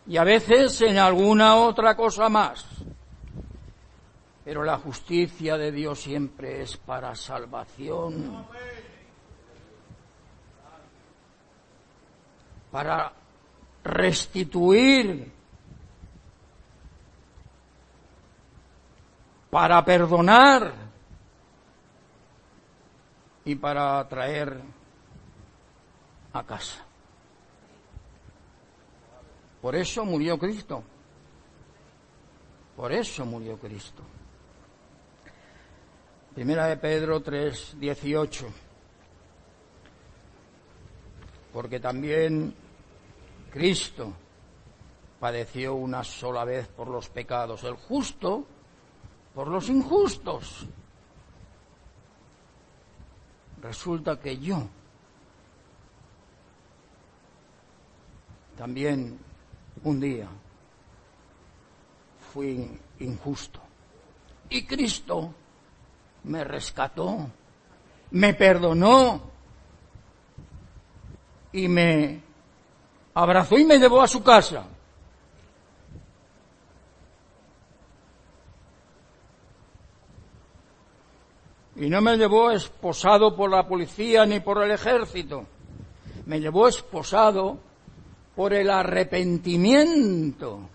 Y 0.08 0.18
a 0.18 0.24
veces 0.24 0.82
en 0.82 0.98
alguna 0.98 1.56
otra 1.56 1.96
cosa 1.96 2.30
más. 2.30 2.66
Pero 4.46 4.64
la 4.64 4.78
justicia 4.78 5.58
de 5.58 5.72
Dios 5.72 6.00
siempre 6.00 6.62
es 6.62 6.78
para 6.78 7.14
salvación. 7.16 8.46
Para 12.72 13.12
restituir 13.84 15.38
para 19.50 19.84
perdonar 19.84 20.74
y 23.46 23.56
para 23.56 24.08
traer 24.08 24.62
a 26.34 26.44
casa. 26.44 26.87
Por 29.62 29.76
eso 29.76 30.06
murió 30.06 30.38
Cristo. 30.38 30.84
Por 32.76 32.92
eso 32.92 33.26
murió 33.26 33.58
Cristo. 33.58 34.04
Primera 36.36 36.68
de 36.68 36.78
Pedro 36.78 37.22
3, 37.22 37.78
18. 37.80 38.48
Porque 41.52 41.80
también 41.80 42.54
Cristo 43.52 44.14
padeció 45.20 45.74
una 45.74 46.04
sola 46.04 46.46
vez 46.46 46.68
por 46.68 46.88
los 46.88 47.10
pecados, 47.10 47.64
el 47.64 47.74
justo 47.74 48.46
por 49.34 49.48
los 49.48 49.70
injustos. 49.70 50.68
Resulta 53.62 54.20
que 54.20 54.38
yo 54.38 54.68
también 58.56 59.20
un 59.88 60.00
día 60.00 60.28
fui 62.34 62.80
injusto. 63.00 63.60
Y 64.50 64.66
Cristo 64.66 65.34
me 66.24 66.44
rescató, 66.44 67.30
me 68.12 68.34
perdonó 68.34 69.22
y 71.54 71.68
me 71.68 72.22
abrazó 73.14 73.58
y 73.58 73.66
me 73.66 73.80
llevó 73.80 74.02
a 74.02 74.08
su 74.08 74.22
casa. 74.24 74.66
Y 81.76 81.90
no 81.90 82.02
me 82.02 82.18
llevó 82.18 82.52
esposado 82.52 83.36
por 83.36 83.52
la 83.52 83.68
policía 83.68 84.26
ni 84.26 84.40
por 84.40 84.64
el 84.64 84.72
ejército. 84.72 85.46
Me 86.26 86.40
llevó 86.40 86.68
esposado 86.68 87.60
por 88.38 88.54
el 88.54 88.70
arrepentimiento. 88.70 90.70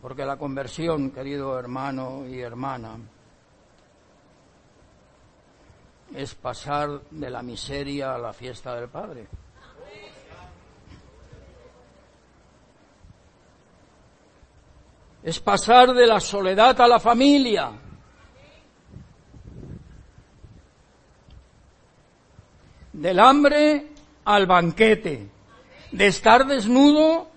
Porque 0.00 0.24
la 0.24 0.38
conversión, 0.38 1.10
querido 1.10 1.58
hermano 1.58 2.26
y 2.26 2.40
hermana, 2.40 2.96
es 6.14 6.34
pasar 6.34 7.02
de 7.10 7.28
la 7.28 7.42
miseria 7.42 8.14
a 8.14 8.18
la 8.18 8.32
fiesta 8.32 8.74
del 8.74 8.88
Padre. 8.88 9.26
Es 15.22 15.38
pasar 15.40 15.92
de 15.92 16.06
la 16.06 16.20
soledad 16.20 16.80
a 16.80 16.88
la 16.88 16.98
familia. 16.98 17.82
Del 22.98 23.20
hambre 23.20 23.86
al 24.24 24.46
banquete. 24.46 25.28
De 25.92 26.06
estar 26.08 26.48
desnudo 26.48 27.28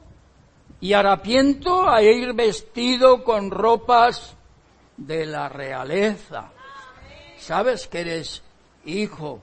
y 0.79 0.93
harapiento 0.93 1.87
a 1.87 2.01
ir 2.01 2.33
vestido 2.33 3.23
con 3.23 3.51
ropas 3.51 4.35
de 4.97 5.27
la 5.27 5.49
realeza. 5.49 6.49
¿Sabes 7.37 7.87
que 7.87 8.01
eres 8.01 8.41
hijo 8.85 9.39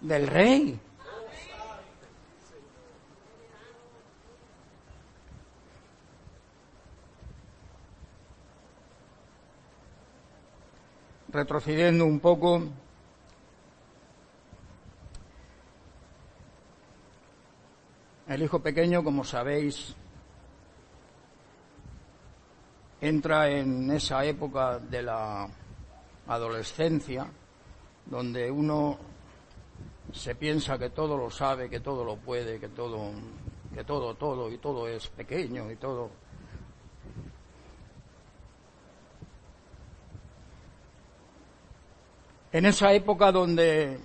del 0.00 0.26
rey? 0.26 0.80
Retrocediendo 11.28 12.06
un 12.06 12.18
poco, 12.18 12.62
El 18.36 18.42
hijo 18.42 18.60
pequeño, 18.60 19.02
como 19.02 19.24
sabéis, 19.24 19.96
entra 23.00 23.48
en 23.48 23.90
esa 23.90 24.26
época 24.26 24.78
de 24.78 25.02
la 25.02 25.48
adolescencia, 26.26 27.26
donde 28.04 28.50
uno 28.50 28.98
se 30.12 30.34
piensa 30.34 30.78
que 30.78 30.90
todo 30.90 31.16
lo 31.16 31.30
sabe, 31.30 31.70
que 31.70 31.80
todo 31.80 32.04
lo 32.04 32.16
puede, 32.16 32.60
que 32.60 32.68
todo, 32.68 33.10
que 33.74 33.84
todo, 33.84 34.14
todo, 34.16 34.52
y 34.52 34.58
todo 34.58 34.86
es 34.86 35.08
pequeño 35.08 35.70
y 35.70 35.76
todo. 35.76 36.10
En 42.52 42.66
esa 42.66 42.92
época 42.92 43.32
donde 43.32 43.98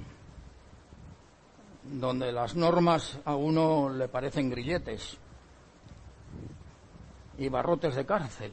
donde 1.91 2.31
las 2.31 2.55
normas 2.55 3.19
a 3.25 3.35
uno 3.35 3.89
le 3.89 4.07
parecen 4.07 4.49
grilletes 4.49 5.17
y 7.37 7.49
barrotes 7.49 7.95
de 7.95 8.05
cárcel. 8.05 8.51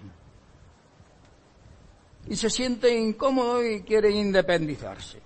Y 2.27 2.37
se 2.37 2.51
siente 2.51 2.95
incómodo 2.99 3.65
y 3.65 3.83
quiere 3.83 4.11
independizarse. 4.11 5.23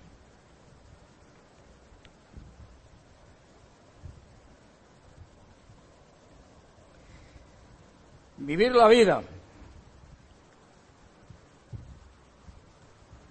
Vivir 8.37 8.75
la 8.75 8.89
vida. 8.89 9.23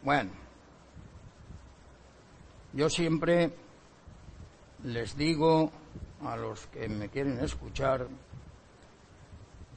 Bueno, 0.04 0.32
yo 2.74 2.90
siempre 2.90 3.61
les 4.84 5.16
digo 5.16 5.72
a 6.24 6.36
los 6.36 6.68
que 6.68 6.88
me 6.88 7.10
quieren 7.10 7.40
escuchar 7.40 8.08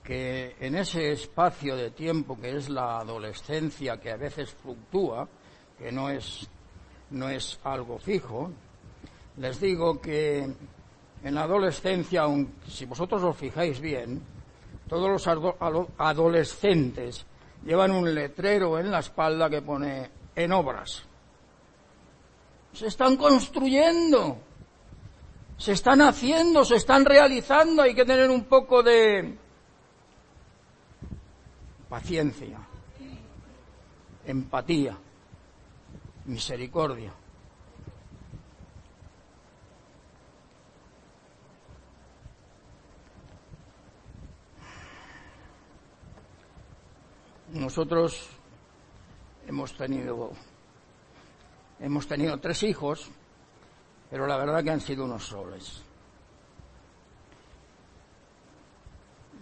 que 0.03 0.57
en 0.61 0.75
ese 0.77 1.13
espacio 1.13 1.77
de 1.77 1.91
tiempo 1.91 2.39
que 2.39 2.57
es 2.57 2.69
la 2.69 2.99
adolescencia, 2.99 3.99
que 3.99 4.11
a 4.11 4.17
veces 4.17 4.51
fluctúa, 4.51 5.27
que 5.79 5.91
no 5.91 6.11
es, 6.11 6.47
no 7.11 7.29
es 7.29 7.59
algo 7.65 7.99
fijo, 7.99 8.51
les 9.39 9.61
digo 9.61 10.01
que 10.01 10.41
en 11.23 11.35
la 11.35 11.43
adolescencia, 11.43 12.25
si 12.69 12.85
vosotros 12.85 13.23
os 13.23 13.37
fijáis 13.37 13.81
bien, 13.81 14.23
todos 14.87 15.09
los 15.11 15.27
adolescentes 15.97 17.25
llevan 17.65 17.91
un 17.91 18.15
letrero 18.15 18.79
en 18.79 18.91
la 18.91 18.99
espalda 18.99 19.49
que 19.49 19.63
pone 19.63 20.11
en 20.37 20.53
obras. 20.53 21.03
Se 22.75 22.89
están 22.89 23.17
construyendo 23.17 24.37
se 25.65 25.73
están 25.73 26.03
haciendo, 26.03 26.63
se 26.63 26.77
están 26.77 27.07
realizando, 27.07 27.81
hay 27.81 27.95
que 27.95 28.05
tener 28.05 28.29
un 28.29 28.45
poco 28.45 28.83
de 28.83 29.39
paciencia, 31.89 32.59
empatía, 34.27 34.95
misericordia. 36.27 37.15
Nosotros 47.55 48.29
hemos 49.47 49.75
tenido 49.75 50.33
hemos 51.81 52.07
tenido 52.07 52.39
tres 52.39 52.63
hijos 52.65 53.11
pero 54.15 54.29
la 54.29 54.37
verdad 54.37 54.63
que 54.63 54.71
han 54.71 54.81
sido 54.81 55.07
unos 55.07 55.27
soles. 55.27 55.83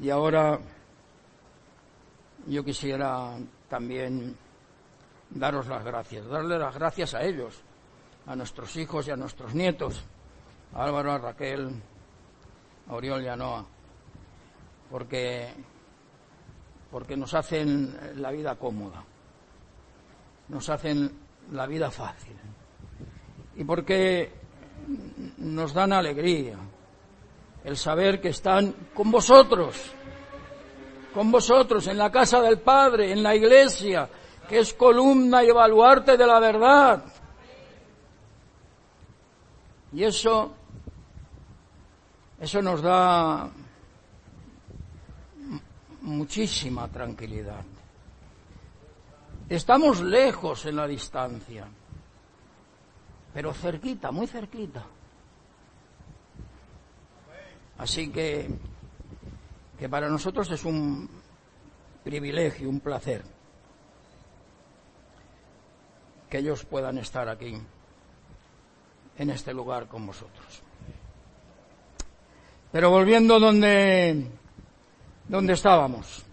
Y 0.01 0.09
ahora 0.09 0.59
yo 2.47 2.65
quisiera 2.65 3.37
también 3.69 4.35
daros 5.29 5.67
las 5.67 5.85
gracias, 5.85 6.27
darle 6.27 6.59
las 6.59 6.75
gracias 6.75 7.13
a 7.13 7.23
ellos, 7.23 7.63
a 8.25 8.35
nuestros 8.35 8.75
hijos 8.77 9.07
y 9.07 9.11
a 9.11 9.17
nuestros 9.17 9.55
nietos, 9.55 10.03
a 10.73 10.85
Álvaro, 10.85 11.13
a 11.13 11.19
Raquel, 11.19 11.71
a 12.89 12.95
Oriol 12.95 13.25
y 13.25 13.29
a 13.29 13.37
Noa, 13.37 13.67
porque, 14.91 15.53
porque 16.91 17.15
nos 17.15 17.35
hacen 17.35 17.95
la 18.23 18.31
vida 18.31 18.55
cómoda, 18.55 19.05
nos 20.49 20.67
hacen 20.71 21.13
la 21.51 21.67
vida 21.67 21.91
fácil, 21.91 22.37
y 23.55 23.65
porque 23.65 24.41
nos 25.39 25.73
dan 25.73 25.93
alegría 25.93 26.57
el 27.65 27.77
saber 27.77 28.21
que 28.21 28.31
están 28.31 28.75
con 28.95 29.11
vosotros, 29.11 29.77
con 31.15 31.31
vosotros 31.31 31.87
en 31.87 31.99
la 31.99 32.11
casa 32.11 32.41
del 32.41 32.59
Padre, 32.59 33.13
en 33.13 33.23
la 33.23 33.35
iglesia, 33.35 34.09
que 34.49 34.59
es 34.59 34.75
columna 34.75 35.45
y 35.45 35.51
baluarte 35.51 36.17
de 36.17 36.27
la 36.27 36.41
verdad. 36.41 37.05
Y 39.93 40.03
eso, 40.05 40.53
eso 42.41 42.63
nos 42.63 42.83
da 42.83 43.49
muchísima 46.01 46.89
tranquilidad. 46.89 47.63
Estamos 49.49 50.01
lejos 50.01 50.65
en 50.67 50.77
la 50.77 50.87
distancia, 50.87 51.67
pero 53.33 53.53
cerquita, 53.53 54.11
muy 54.11 54.27
cerquita. 54.27 54.85
Así 57.79 58.11
que, 58.11 58.49
que 59.79 59.89
para 59.89 60.09
nosotros 60.09 60.51
es 60.51 60.65
un 60.65 61.09
privilegio, 62.05 62.69
un 62.69 62.81
placer 62.81 63.23
que 66.29 66.39
ellos 66.39 66.65
puedan 66.65 66.97
estar 66.99 67.29
aquí, 67.29 67.61
en 69.19 69.31
este 69.31 69.53
lugar 69.53 69.87
con 69.87 70.07
vosotros. 70.07 70.63
Pero 72.71 72.91
volviendo 72.91 73.39
donde, 73.39 74.27
donde 75.29 75.53
estábamos. 75.53 76.25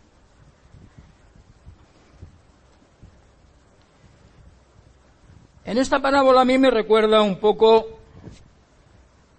En 5.69 5.77
esta 5.77 5.99
parábola 5.99 6.41
a 6.41 6.45
mí 6.45 6.57
me 6.57 6.71
recuerda 6.71 7.21
un 7.21 7.39
poco 7.39 7.99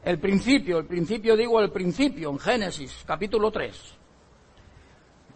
el 0.04 0.20
principio, 0.20 0.78
el 0.78 0.86
principio 0.86 1.36
digo 1.36 1.58
el 1.58 1.72
principio, 1.72 2.30
en 2.30 2.38
Génesis, 2.38 3.02
capítulo 3.04 3.50
3. 3.50 3.76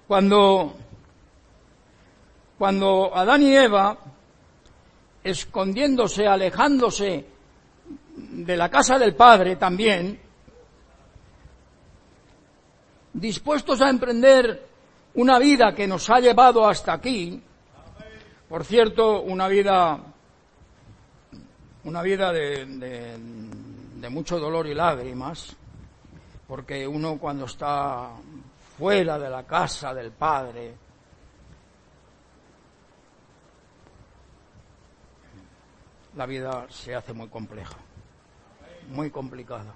Cuando, 0.07 0.73
cuando 2.57 3.11
Adán 3.13 3.43
y 3.43 3.57
Eva 3.57 3.99
escondiéndose, 5.25 6.29
alejándose 6.29 7.27
de 8.15 8.57
la 8.57 8.69
casa 8.69 8.97
del 8.97 9.17
Padre 9.17 9.57
también, 9.57 10.21
dispuestos 13.13 13.81
a 13.83 13.91
emprender 13.91 14.65
una 15.15 15.41
vida 15.41 15.75
que 15.75 15.89
nos 15.89 16.09
ha 16.09 16.21
llevado 16.21 16.69
hasta 16.69 16.93
aquí, 16.93 17.43
por 18.49 18.65
cierto, 18.65 19.23
una 19.23 19.49
vida, 19.49 20.14
una 21.85 22.03
vida 22.03 22.33
de, 22.33 23.19
mucho 24.11 24.39
dolor 24.39 24.67
y 24.67 24.75
lágrimas, 24.75 25.57
porque 26.47 26.87
uno 26.87 27.19
cuando 27.19 27.45
está 27.47 28.11
fuera 28.77 29.19
de 29.19 29.31
la 29.31 29.45
casa 29.45 29.95
del 29.95 30.13
Padre, 30.13 30.75
la 36.17 36.27
vida 36.27 36.67
se 36.71 36.95
hace 36.95 37.13
muy 37.13 37.29
compleja, 37.29 37.77
muy 38.89 39.11
complicada, 39.11 39.75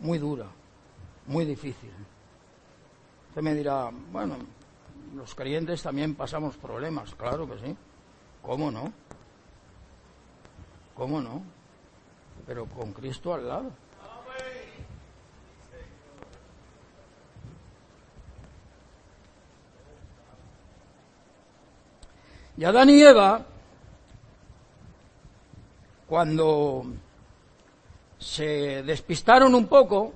muy 0.00 0.18
dura, 0.18 0.46
muy 1.26 1.44
difícil. 1.44 1.92
Usted 3.28 3.42
me 3.42 3.54
dirá, 3.54 3.90
bueno, 4.10 4.36
los 5.14 5.34
creyentes 5.34 5.82
también 5.82 6.14
pasamos 6.14 6.56
problemas, 6.56 7.14
claro 7.14 7.48
que 7.48 7.58
sí. 7.58 7.76
¿Cómo 8.42 8.70
no? 8.70 8.92
¿Cómo 10.96 11.20
no? 11.20 11.42
Pero 12.46 12.66
con 12.66 12.92
Cristo 12.92 13.34
al 13.34 13.48
lado. 13.48 13.70
Y 22.56 22.64
Adán 22.64 22.90
y 22.90 23.02
Eva 23.02 23.44
cuando 26.06 26.84
se 28.18 28.82
despistaron 28.84 29.54
un 29.54 29.66
poco, 29.66 30.12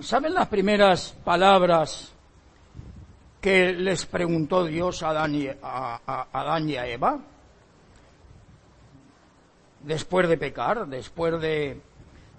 ¿saben 0.00 0.34
las 0.34 0.48
primeras 0.48 1.14
palabras 1.24 2.12
que 3.40 3.72
les 3.72 4.06
preguntó 4.06 4.64
Dios 4.64 5.02
a 5.02 5.10
Adán 5.10 5.34
y 5.34 6.76
a, 6.76 6.86
Eva? 6.86 7.18
Después 9.82 10.28
de 10.28 10.36
pecar, 10.36 10.86
después 10.86 11.40
de, 11.40 11.80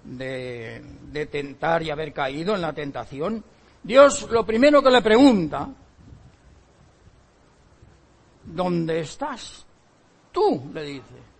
de, 0.04 0.84
de 1.10 1.26
tentar 1.26 1.82
y 1.82 1.90
haber 1.90 2.12
caído 2.12 2.54
en 2.54 2.60
la 2.60 2.72
tentación, 2.72 3.42
Dios 3.82 4.28
lo 4.30 4.44
primero 4.44 4.82
que 4.82 4.90
le 4.90 5.00
pregunta 5.00 5.68
¿dónde 8.44 9.00
estás? 9.00 9.64
Tú, 10.32 10.70
le 10.72 10.82
dice. 10.82 11.30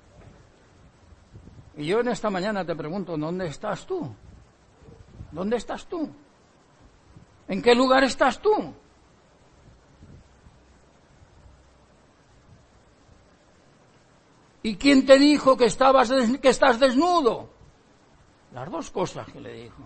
Y 1.77 1.87
yo 1.87 2.01
en 2.01 2.09
esta 2.09 2.31
mañana 2.31 2.65
te 2.65 2.75
pregunto, 2.75 3.17
¿dónde 3.17 3.47
estás 3.47 3.87
tú? 3.87 4.13
¿Dónde 5.31 5.57
estás 5.57 5.87
tú? 5.87 6.09
¿En 7.49 7.63
qué 7.63 7.75
lugar 7.75 8.05
estás 8.05 8.41
tú? 8.41 8.75
¿Y 14.63 14.77
quién 14.77 15.07
te 15.07 15.19
dijo 15.19 15.57
que, 15.57 15.67
estabas, 15.67 16.13
que 16.41 16.49
estás 16.49 16.79
desnudo? 16.79 17.49
Las 18.53 18.71
dos 18.71 18.91
cosas 18.91 19.27
que 19.29 19.41
le 19.41 19.53
dijo. 19.55 19.83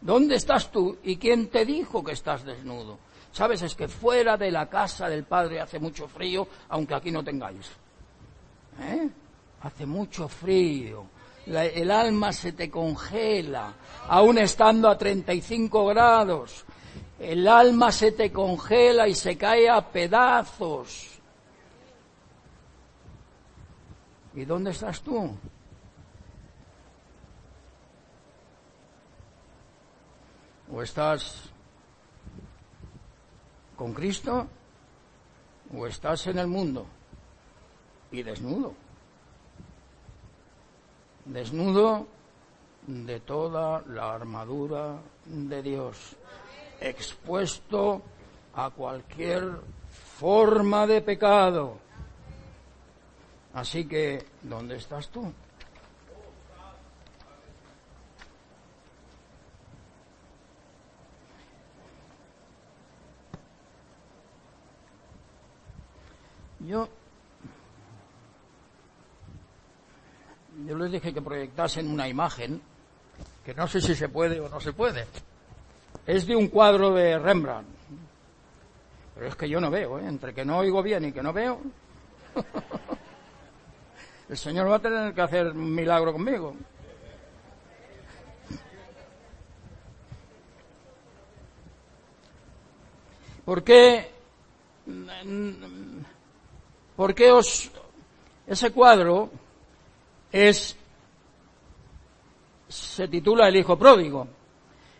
¿Dónde 0.00 0.36
estás 0.36 0.70
tú? 0.70 0.98
¿Y 1.02 1.16
quién 1.16 1.48
te 1.48 1.64
dijo 1.64 2.04
que 2.04 2.12
estás 2.12 2.44
desnudo? 2.44 2.98
Sabes, 3.32 3.62
es 3.62 3.74
que 3.74 3.88
fuera 3.88 4.36
de 4.36 4.50
la 4.50 4.68
casa 4.68 5.08
del 5.08 5.24
Padre 5.24 5.60
hace 5.60 5.78
mucho 5.78 6.06
frío, 6.06 6.46
aunque 6.68 6.94
aquí 6.94 7.10
no 7.10 7.24
tengáis. 7.24 7.70
¿Eh? 8.80 9.08
Hace 9.62 9.86
mucho 9.86 10.28
frío. 10.28 11.06
el 11.46 11.90
alma 11.90 12.32
se 12.32 12.52
te 12.52 12.70
congela, 12.70 13.72
aún 14.08 14.38
estando 14.38 14.88
a 14.88 14.98
35 14.98 15.86
grados. 15.86 16.64
El 17.18 17.46
alma 17.48 17.90
se 17.92 18.12
te 18.12 18.32
congela 18.32 19.08
y 19.08 19.14
se 19.14 19.36
cae 19.36 19.68
a 19.68 19.80
pedazos. 19.80 21.11
¿Y 24.34 24.44
dónde 24.44 24.70
estás 24.70 25.02
tú? 25.02 25.36
¿O 30.72 30.82
estás 30.82 31.52
con 33.76 33.92
Cristo 33.92 34.46
o 35.76 35.86
estás 35.86 36.26
en 36.28 36.38
el 36.38 36.46
mundo 36.46 36.86
y 38.12 38.22
desnudo. 38.22 38.74
Desnudo 41.24 42.06
de 42.86 43.20
toda 43.20 43.82
la 43.88 44.14
armadura 44.14 45.00
de 45.24 45.62
Dios, 45.62 46.16
expuesto 46.80 48.02
a 48.54 48.70
cualquier 48.70 49.60
forma 50.18 50.86
de 50.86 51.00
pecado. 51.00 51.78
Así 53.54 53.86
que, 53.86 54.24
¿dónde 54.42 54.76
estás 54.76 55.08
tú? 55.08 55.32
Yo, 66.60 66.88
yo 70.64 70.78
les 70.78 70.92
dije 70.92 71.12
que 71.12 71.20
proyectasen 71.20 71.90
una 71.90 72.08
imagen, 72.08 72.62
que 73.44 73.52
no 73.52 73.66
sé 73.66 73.80
si 73.80 73.94
se 73.96 74.08
puede 74.08 74.40
o 74.40 74.48
no 74.48 74.60
se 74.60 74.72
puede. 74.72 75.06
Es 76.06 76.26
de 76.26 76.36
un 76.36 76.48
cuadro 76.48 76.94
de 76.94 77.18
Rembrandt. 77.18 77.68
Pero 79.14 79.26
es 79.26 79.34
que 79.34 79.48
yo 79.48 79.60
no 79.60 79.70
veo, 79.70 79.98
¿eh? 79.98 80.06
entre 80.06 80.32
que 80.32 80.44
no 80.44 80.58
oigo 80.58 80.82
bien 80.82 81.04
y 81.04 81.12
que 81.12 81.22
no 81.22 81.32
veo. 81.32 81.60
El 84.32 84.38
Señor 84.38 84.70
va 84.70 84.76
a 84.76 84.78
tener 84.78 85.12
que 85.12 85.20
hacer 85.20 85.48
un 85.48 85.74
milagro 85.74 86.10
conmigo. 86.10 86.56
¿Por 93.44 93.62
qué 93.62 94.10
porque 96.96 97.30
os, 97.30 97.70
ese 98.46 98.70
cuadro 98.70 99.30
es, 100.32 100.78
se 102.68 103.08
titula 103.08 103.48
El 103.48 103.56
Hijo 103.56 103.78
Pródigo. 103.78 104.28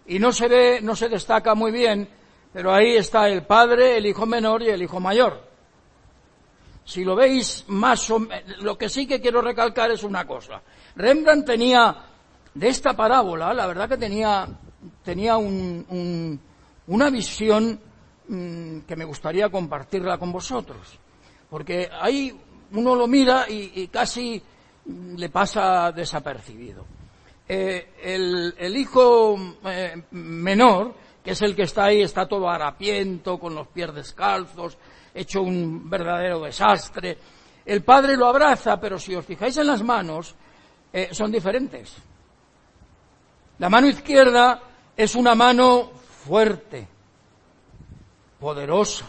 Y 0.09 0.19
no 0.19 0.31
se 0.31 0.47
ve, 0.47 0.81
no 0.83 0.95
se 0.95 1.09
destaca 1.09 1.55
muy 1.55 1.73
bien, 1.73 2.07
pero 2.53 2.75
ahí 2.75 2.97
está 2.97 3.31
el 3.31 3.47
padre, 3.47 3.97
el 3.97 4.05
hijo 4.05 4.27
menor 4.27 4.63
y 4.63 4.69
el 4.69 4.83
hijo 4.83 5.01
mayor. 5.01 5.52
Si 6.85 7.05
lo 7.05 7.15
veis 7.15 7.65
más 7.69 8.11
o 8.11 8.27
lo 8.61 8.77
que 8.77 8.89
sí 8.89 9.07
que 9.07 9.21
quiero 9.21 9.41
recalcar 9.41 9.91
es 9.91 10.03
una 10.03 10.27
cosa. 10.27 10.61
Rembrandt 10.97 11.47
tenía, 11.47 11.97
de 12.55 12.69
esta 12.69 12.95
parábola, 12.95 13.55
la 13.55 13.67
verdad 13.67 13.89
que 13.89 13.97
tenía, 13.97 14.47
tenía 15.05 15.37
un, 15.37 16.41
una 16.87 17.11
visión 17.11 17.81
mm, 18.29 18.81
que 18.81 18.97
me 18.97 19.05
gustaría 19.05 19.49
compartirla 19.49 20.19
con 20.19 20.33
vosotros 20.33 20.99
porque 21.53 21.91
ahí 22.01 22.35
uno 22.73 22.95
lo 22.95 23.07
mira 23.07 23.45
y, 23.47 23.87
casi 23.89 24.43
le 24.87 25.29
pasa 25.29 25.93
desapercibido. 25.93 26.87
Eh, 27.47 27.91
el, 28.03 28.75
hijo 28.75 29.37
eh, 29.67 30.03
menor 30.13 30.95
que 31.23 31.33
es 31.33 31.43
el 31.43 31.55
que 31.55 31.65
está 31.65 31.85
ahí, 31.85 32.01
está 32.01 32.27
todo 32.27 32.49
harapiento, 32.49 33.39
con 33.39 33.55
los 33.55 33.69
pies 33.69 33.95
descalzos, 33.95 34.79
hecho 35.15 35.43
un 35.43 35.89
verdadero 35.89 36.41
desastre. 36.41 37.19
El 37.65 37.83
padre 37.83 38.17
lo 38.17 38.27
abraza, 38.27 38.81
pero 38.81 38.99
si 38.99 39.15
os 39.15 39.25
fijáis 39.25 39.57
en 39.57 39.67
las 39.67 39.83
manos, 39.83 40.35
eh, 40.93 41.09
son 41.13 41.31
diferentes. 41.31 41.95
La 43.59 43.69
mano 43.69 43.87
izquierda 43.87 44.61
es 44.97 45.15
una 45.15 45.35
mano 45.35 45.91
fuerte, 46.27 46.87
poderosa. 48.41 49.07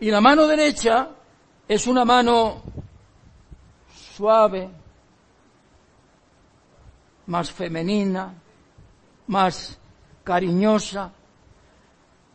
Y 0.00 0.10
la 0.10 0.20
mano 0.20 0.46
derecha 0.46 1.10
es 1.68 1.86
una 1.86 2.04
mano 2.04 2.62
suave, 3.94 4.70
más 7.26 7.50
femenina, 7.50 8.34
más 9.28 9.78
cariñosa. 10.22 11.12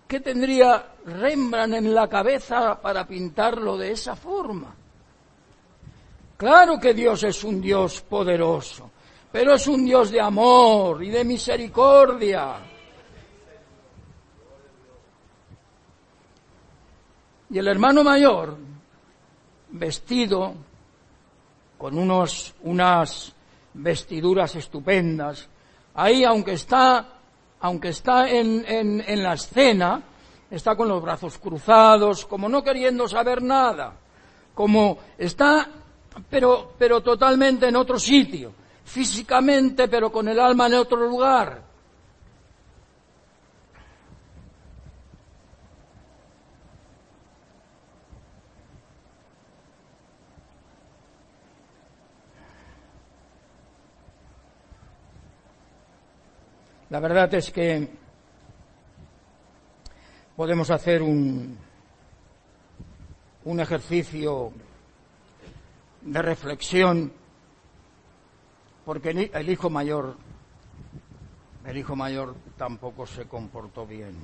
¿Qué 0.08 0.20
tendría 0.20 0.94
Rembrandt 1.10 1.76
en 1.76 1.94
la 1.94 2.08
cabeza 2.08 2.80
para 2.80 3.06
pintarlo 3.06 3.78
de 3.78 3.92
esa 3.92 4.16
forma? 4.16 4.76
Claro 6.38 6.80
que 6.80 6.94
Dios 6.94 7.24
es 7.24 7.44
un 7.44 7.60
Dios 7.60 8.02
poderoso, 8.02 8.90
pero 9.32 9.56
es 9.56 9.68
un 9.68 9.84
Dios 9.84 10.10
de 10.10 10.22
amor 10.22 11.04
y 11.04 11.10
de 11.10 11.26
misericordia. 11.26 12.56
Y 17.50 17.58
el 17.58 17.68
hermano 17.68 18.04
mayor, 18.04 18.56
vestido 19.72 20.54
con 21.78 21.98
unos, 21.98 22.56
unas 22.64 23.34
vestiduras 23.74 24.56
estupendas, 24.56 25.48
ahí 25.96 26.24
aunque 26.24 26.54
está, 26.54 27.06
aunque 27.60 27.90
está 27.90 28.30
en, 28.30 28.64
en, 28.66 29.04
en 29.06 29.24
la 29.24 29.34
escena, 29.34 30.02
está 30.52 30.76
con 30.76 30.88
los 30.88 31.02
brazos 31.02 31.38
cruzados, 31.38 32.26
como 32.26 32.50
no 32.50 32.64
queriendo 32.64 33.08
saber 33.08 33.42
nada, 33.42 33.94
como 34.54 34.98
está, 35.18 35.68
pero, 36.30 36.74
pero 36.78 37.02
totalmente 37.02 37.68
en 37.68 37.76
otro 37.76 38.00
sitio, 38.00 38.54
físicamente, 38.84 39.88
pero 39.88 40.12
con 40.12 40.28
el 40.28 40.40
alma 40.40 40.68
en 40.68 40.74
otro 40.76 40.98
lugar. 41.08 41.70
La 56.90 57.00
verdad 57.00 57.32
es 57.36 57.52
que 57.52 57.88
podemos 60.40 60.72
hacer 60.72 61.02
un, 61.02 61.58
un 63.44 63.60
ejercicio 63.60 64.54
de 66.00 66.22
reflexión 66.22 67.12
porque 68.86 69.10
el 69.34 69.50
hijo 69.50 69.70
mayor 69.70 70.16
el 71.66 71.78
hijo 71.78 71.94
mayor 71.94 72.36
tampoco 72.56 73.06
se 73.06 73.28
comportó 73.28 73.86
bien. 73.86 74.16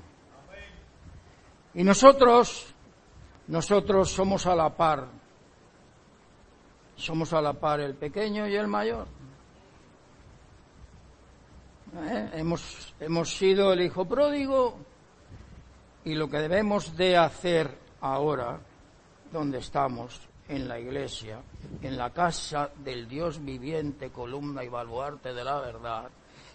Y 1.74 1.84
nosotros 1.84 2.74
nosotros 3.48 4.10
somos 4.10 4.46
a 4.46 4.56
la 4.56 4.70
par 4.70 5.10
somos 6.96 7.34
a 7.34 7.42
la 7.42 7.52
par 7.52 7.82
el 7.82 7.94
pequeño 7.94 8.48
y 8.48 8.56
el 8.56 8.68
mayor. 8.68 9.06
¿Eh? 11.94 12.30
Hemos, 12.36 12.94
hemos 13.02 13.36
sido 13.36 13.74
el 13.74 13.82
hijo 13.82 14.06
pródigo 14.06 14.95
y 16.06 16.14
lo 16.14 16.30
que 16.30 16.38
debemos 16.38 16.96
de 16.96 17.18
hacer 17.18 17.76
ahora, 18.02 18.60
donde 19.32 19.58
estamos, 19.58 20.22
en 20.48 20.68
la 20.68 20.80
iglesia, 20.80 21.40
en 21.82 21.98
la 21.98 22.12
casa 22.12 22.70
del 22.78 23.08
Dios 23.08 23.44
viviente, 23.44 24.12
columna 24.12 24.64
y 24.64 24.70
baluarte 24.70 25.34
de 25.34 25.44
la 25.44 25.60
verdad, 25.60 26.08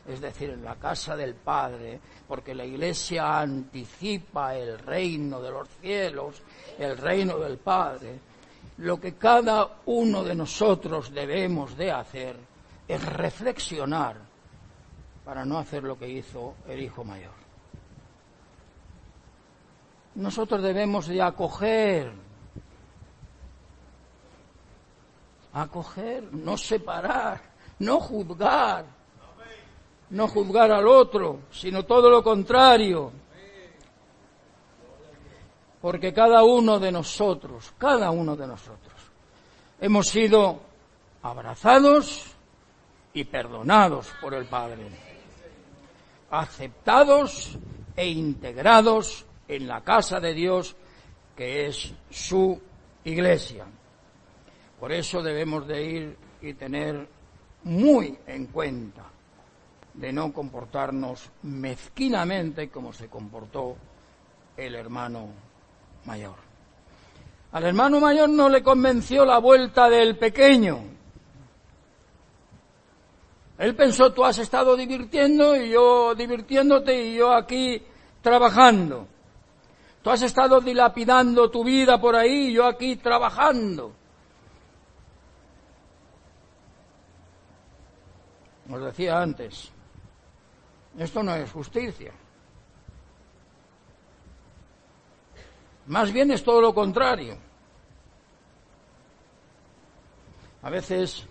es 0.06 0.20
decir, 0.20 0.50
en 0.50 0.64
la 0.64 0.76
casa 0.76 1.16
del 1.16 1.34
Padre, 1.34 1.98
porque 2.28 2.54
la 2.54 2.64
iglesia 2.64 3.40
anticipa 3.40 4.54
el 4.54 4.78
reino 4.78 5.42
de 5.42 5.50
los 5.50 5.68
cielos, 5.80 6.40
el 6.78 6.96
reino 6.96 7.38
del 7.38 7.58
Padre, 7.58 8.20
lo 8.78 9.00
que 9.00 9.14
cada 9.14 9.80
uno 9.86 10.22
de 10.22 10.34
nosotros 10.36 11.12
debemos 11.12 11.76
de 11.76 11.90
hacer 11.90 12.36
es 12.86 13.04
reflexionar 13.04 14.16
para 15.24 15.44
no 15.44 15.58
hacer 15.58 15.82
lo 15.82 15.98
que 15.98 16.08
hizo 16.08 16.54
el 16.68 16.80
hijo 16.80 17.04
mayor. 17.04 17.39
Nosotros 20.14 20.62
debemos 20.62 21.06
de 21.06 21.22
acoger, 21.22 22.12
acoger, 25.52 26.32
no 26.32 26.56
separar, 26.56 27.40
no 27.78 28.00
juzgar, 28.00 28.84
no 30.10 30.28
juzgar 30.28 30.72
al 30.72 30.86
otro, 30.88 31.40
sino 31.52 31.84
todo 31.84 32.10
lo 32.10 32.22
contrario. 32.22 33.12
Porque 35.80 36.12
cada 36.12 36.42
uno 36.42 36.78
de 36.78 36.92
nosotros, 36.92 37.72
cada 37.78 38.10
uno 38.10 38.36
de 38.36 38.46
nosotros, 38.46 39.00
hemos 39.80 40.08
sido 40.08 40.60
abrazados 41.22 42.34
y 43.14 43.24
perdonados 43.24 44.08
por 44.20 44.34
el 44.34 44.44
Padre, 44.46 44.88
aceptados 46.30 47.56
e 47.96 48.08
integrados 48.08 49.24
en 49.50 49.66
la 49.66 49.82
casa 49.82 50.20
de 50.20 50.32
Dios 50.32 50.76
que 51.36 51.66
es 51.66 51.92
su 52.08 52.60
iglesia. 53.04 53.66
Por 54.78 54.92
eso 54.92 55.22
debemos 55.22 55.66
de 55.66 55.84
ir 55.84 56.16
y 56.40 56.54
tener 56.54 57.08
muy 57.64 58.16
en 58.26 58.46
cuenta 58.46 59.02
de 59.94 60.12
no 60.12 60.32
comportarnos 60.32 61.30
mezquinamente 61.42 62.70
como 62.70 62.92
se 62.92 63.08
comportó 63.08 63.76
el 64.56 64.76
hermano 64.76 65.28
mayor. 66.04 66.36
Al 67.52 67.64
hermano 67.64 67.98
mayor 67.98 68.28
no 68.28 68.48
le 68.48 68.62
convenció 68.62 69.24
la 69.24 69.38
vuelta 69.38 69.90
del 69.90 70.16
pequeño. 70.16 70.78
Él 73.58 73.74
pensó, 73.74 74.12
tú 74.12 74.24
has 74.24 74.38
estado 74.38 74.76
divirtiendo 74.76 75.56
y 75.56 75.70
yo 75.70 76.14
divirtiéndote 76.14 77.08
y 77.08 77.16
yo 77.16 77.32
aquí 77.34 77.82
trabajando. 78.22 79.08
Tú 80.02 80.10
has 80.10 80.22
estado 80.22 80.60
dilapidando 80.60 81.50
tu 81.50 81.62
vida 81.62 82.00
por 82.00 82.16
ahí 82.16 82.52
yo 82.52 82.66
aquí 82.66 82.96
trabajando. 82.96 83.94
Os 88.70 88.80
decía 88.82 89.20
antes, 89.20 89.70
esto 90.96 91.22
no 91.22 91.34
es 91.34 91.50
justicia. 91.50 92.12
Más 95.86 96.12
bien 96.12 96.30
es 96.30 96.42
todo 96.42 96.60
lo 96.60 96.72
contrario. 96.72 97.36
A 100.62 100.70
veces 100.70 101.26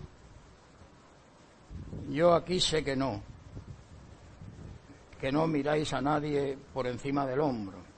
yo 2.10 2.34
aquí 2.34 2.60
sé 2.60 2.84
que 2.84 2.94
no, 2.94 3.22
que 5.20 5.32
no 5.32 5.46
miráis 5.46 5.92
a 5.92 6.00
nadie 6.00 6.58
por 6.72 6.86
encima 6.86 7.26
del 7.26 7.40
hombro 7.40 7.89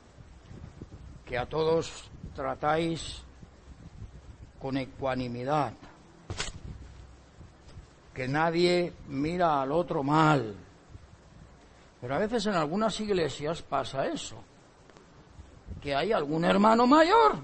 que 1.33 1.39
a 1.39 1.47
todos 1.47 2.11
tratáis 2.35 3.23
con 4.61 4.77
ecuanimidad, 4.77 5.73
que 8.13 8.29
nadie 8.29 8.93
mira 9.09 9.63
al 9.63 9.73
otro 9.73 10.03
mal. 10.03 10.55
Pero 12.03 12.15
a 12.15 12.19
veces 12.19 12.45
en 12.45 12.53
algunas 12.53 13.01
iglesias 13.01 13.63
pasa 13.63 14.07
eso, 14.09 14.37
que 15.81 15.95
hay 15.95 16.13
algún 16.13 16.45
hermano 16.45 16.87
mayor. 16.87 17.39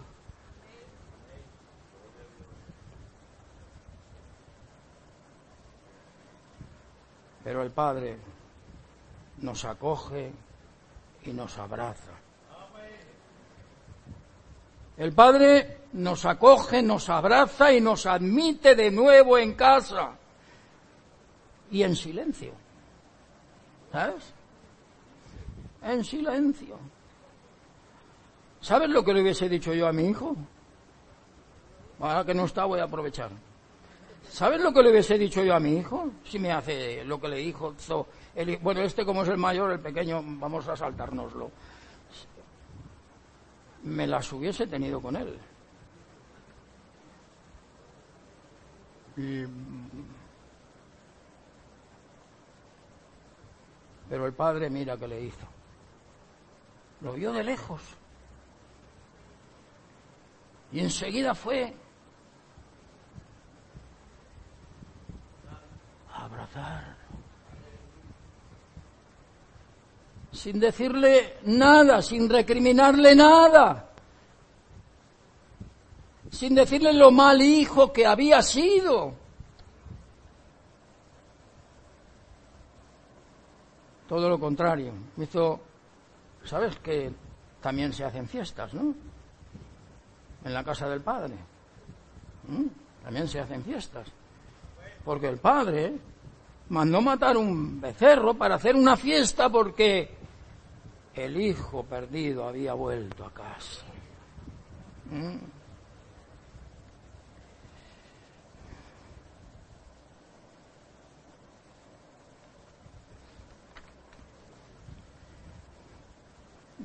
Pero 7.43 7.62
el 7.62 7.70
Padre 7.70 8.18
nos 9.39 9.64
acoge 9.64 10.30
y 11.24 11.32
nos 11.32 11.57
abraza. 11.57 12.18
El 14.99 15.13
Padre 15.13 15.79
nos 15.93 16.25
acoge, 16.25 16.83
nos 16.83 17.09
abraza 17.09 17.73
y 17.73 17.81
nos 17.81 18.05
admite 18.05 18.75
de 18.75 18.91
nuevo 18.91 19.39
en 19.39 19.55
casa. 19.55 20.17
Y 21.71 21.85
en 21.85 21.95
silencio. 21.95 22.53
¿Sabes? 23.93 24.35
En 25.83 26.05
silencio. 26.05 26.77
¿Sabes 28.61 28.91
lo 28.91 29.05
que 29.05 29.15
le 29.15 29.23
hubiese 29.23 29.49
dicho 29.49 29.73
yo 29.73 29.87
a 29.87 29.93
mi 29.93 30.09
hijo? 30.09 30.35
Ahora 32.01 32.25
que 32.25 32.35
no 32.35 32.45
está, 32.45 32.65
voy 32.65 32.81
a 32.81 32.85
aprovechar. 32.85 33.31
¿Sabes 34.29 34.61
lo 34.61 34.73
que 34.73 34.83
le 34.83 34.91
hubiese 34.91 35.17
dicho 35.17 35.43
yo 35.43 35.55
a 35.55 35.61
mi 35.61 35.77
hijo? 35.77 36.11
Si 36.25 36.41
me 36.41 36.53
hace 36.53 37.05
lo 37.05 37.21
que 37.21 37.29
le 37.29 37.37
dijo. 37.37 37.75
bueno, 38.63 38.81
este 38.81 39.05
como 39.05 39.23
es 39.23 39.29
el 39.29 39.39
mayor, 39.39 39.71
el 39.71 39.81
pequeño, 39.81 40.23
vamos 40.25 40.67
a 40.67 40.77
saltárnoslo. 40.77 41.51
Me 43.89 44.07
las 44.07 44.30
hubiese 44.32 44.66
tenido 44.66 45.01
con 45.01 45.16
él. 45.16 45.39
Pero 54.09 54.26
el 54.26 54.32
padre 54.34 54.68
mira 54.68 54.97
qué 54.97 55.09
le 55.09 55.22
hizo. 55.22 55.47
Lo 57.01 57.14
vio 57.14 57.32
de 57.32 57.43
lejos. 57.43 57.80
Y 60.70 60.80
enseguida 60.80 61.34
fue 61.34 61.74
a 66.12 66.24
abrazar. 66.24 66.98
Sin 70.39 70.61
decirle 70.61 71.39
nada, 71.47 72.01
sin 72.01 72.30
recriminarle 72.30 73.12
nada. 73.16 73.91
Sin 76.30 76.55
decirle 76.55 76.93
lo 76.93 77.11
mal 77.11 77.43
hijo 77.43 77.93
que 77.93 78.07
había 78.07 78.41
sido. 78.41 79.14
Todo 84.07 84.28
lo 84.28 84.39
contrario. 84.39 84.93
Hizo, 85.16 85.59
¿sabes 86.45 86.78
que 86.78 87.11
también 87.61 87.93
se 87.93 88.05
hacen 88.05 88.28
fiestas, 88.28 88.72
no? 88.74 88.95
En 90.45 90.55
la 90.55 90.62
casa 90.62 90.89
del 90.89 91.01
padre. 91.01 91.34
¿Mm? 92.47 93.03
También 93.03 93.26
se 93.26 93.41
hacen 93.41 93.64
fiestas. 93.64 94.07
Porque 95.05 95.26
el 95.26 95.39
padre 95.39 95.99
mandó 96.68 97.01
matar 97.01 97.36
un 97.36 97.80
becerro 97.80 98.34
para 98.34 98.55
hacer 98.55 98.76
una 98.76 98.97
fiesta 98.97 99.49
porque 99.49 100.18
el 101.25 101.41
hijo 101.41 101.85
perdido 101.85 102.47
había 102.49 102.75
vuelto 102.75 103.25
a 103.25 103.33
casa. 103.33 103.83
¿Mm? 105.11 105.59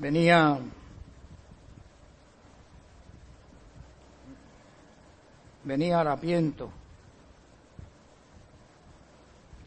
venía 0.04 0.60
venía 5.64 6.02
harapiento, 6.02 6.70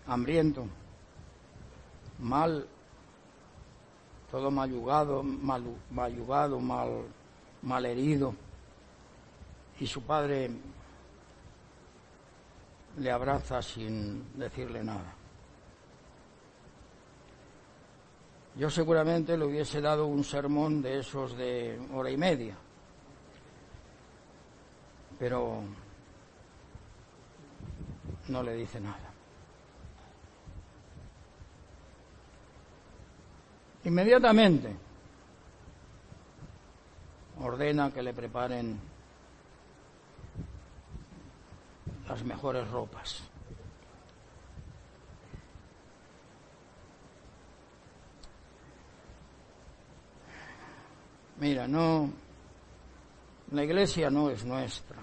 hambriento, 0.06 0.66
mal, 2.18 2.68
todo 4.30 4.50
mayugado, 4.50 5.22
mal, 5.22 5.62
mayugado, 5.90 6.58
mal, 6.60 7.04
mal 7.62 7.86
herido, 7.86 8.34
y 9.78 9.86
su 9.86 10.02
padre 10.02 10.50
le 12.98 13.10
abraza 13.10 13.62
sin 13.62 14.38
decirle 14.38 14.82
nada. 14.82 15.14
Yo 18.56 18.70
seguramente 18.70 19.36
le 19.36 19.44
hubiese 19.44 19.82
dado 19.82 20.06
un 20.06 20.24
sermón 20.24 20.80
de 20.80 21.00
esos 21.00 21.36
de 21.36 21.78
hora 21.92 22.10
y 22.10 22.16
media, 22.16 22.56
pero 25.18 25.62
no 28.28 28.42
le 28.42 28.54
dice 28.54 28.80
nada. 28.80 29.05
Inmediatamente 33.86 34.74
ordena 37.38 37.92
que 37.92 38.02
le 38.02 38.12
preparen 38.12 38.80
las 42.08 42.24
mejores 42.24 42.68
ropas. 42.68 43.22
Mira, 51.38 51.68
no, 51.68 52.10
la 53.52 53.62
iglesia 53.62 54.10
no 54.10 54.30
es 54.30 54.44
nuestra. 54.44 54.98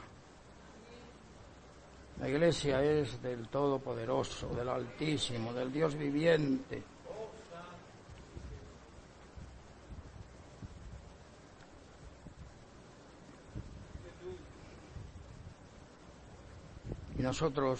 La 2.19 2.27
iglesia 2.27 2.83
es 2.83 3.21
del 3.21 3.47
Todopoderoso, 3.47 4.49
del 4.49 4.67
Altísimo, 4.67 5.53
del 5.53 5.71
Dios 5.71 5.95
viviente. 5.95 6.92
Nosotros, 17.23 17.79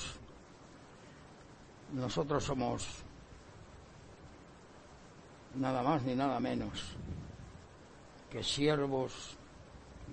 nosotros 1.91 2.45
somos 2.45 2.87
nada 5.55 5.83
más 5.83 6.01
ni 6.03 6.15
nada 6.15 6.39
menos 6.39 6.95
que 8.31 8.41
siervos 8.41 9.35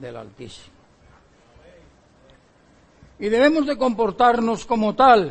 del 0.00 0.16
Altísimo. 0.16 0.74
Y 3.20 3.28
debemos 3.28 3.66
de 3.66 3.78
comportarnos 3.78 4.66
como 4.66 4.96
tal, 4.96 5.30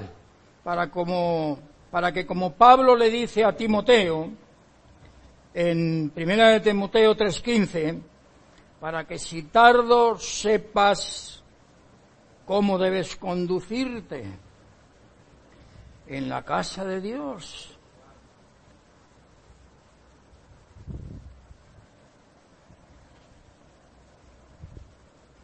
para, 0.63 0.89
como, 0.89 1.59
para 1.91 2.13
que 2.13 2.25
como 2.25 2.53
Pablo 2.53 2.95
le 2.95 3.09
dice 3.09 3.43
a 3.43 3.53
Timoteo, 3.53 4.29
en 5.53 6.09
primera 6.15 6.51
de 6.51 6.61
Timoteo 6.61 7.17
3:15, 7.17 7.99
para 8.79 9.05
que 9.05 9.19
si 9.19 9.43
tardo 9.43 10.17
sepas 10.17 11.43
cómo 12.49 12.79
debes 12.79 13.15
conducirte 13.15 14.25
en 16.07 16.27
la 16.27 16.43
casa 16.43 16.83
de 16.83 16.99
Dios. 16.99 17.77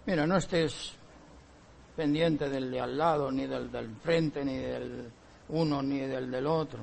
Mira, 0.08 0.26
no 0.26 0.38
estés 0.38 0.95
pendiente 1.95 2.49
del 2.49 2.72
de 2.72 2.80
al 2.82 2.97
lado, 2.97 3.32
ni 3.32 3.45
del 3.45 3.72
del 3.72 3.95
frente, 3.97 4.43
ni 4.43 4.58
del 4.58 5.12
uno, 5.49 5.84
ni 5.84 5.99
del 5.99 6.32
del 6.32 6.47
otro. 6.47 6.80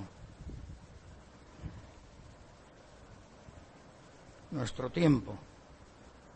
Nuestro 4.52 4.88
tiempo 4.88 5.36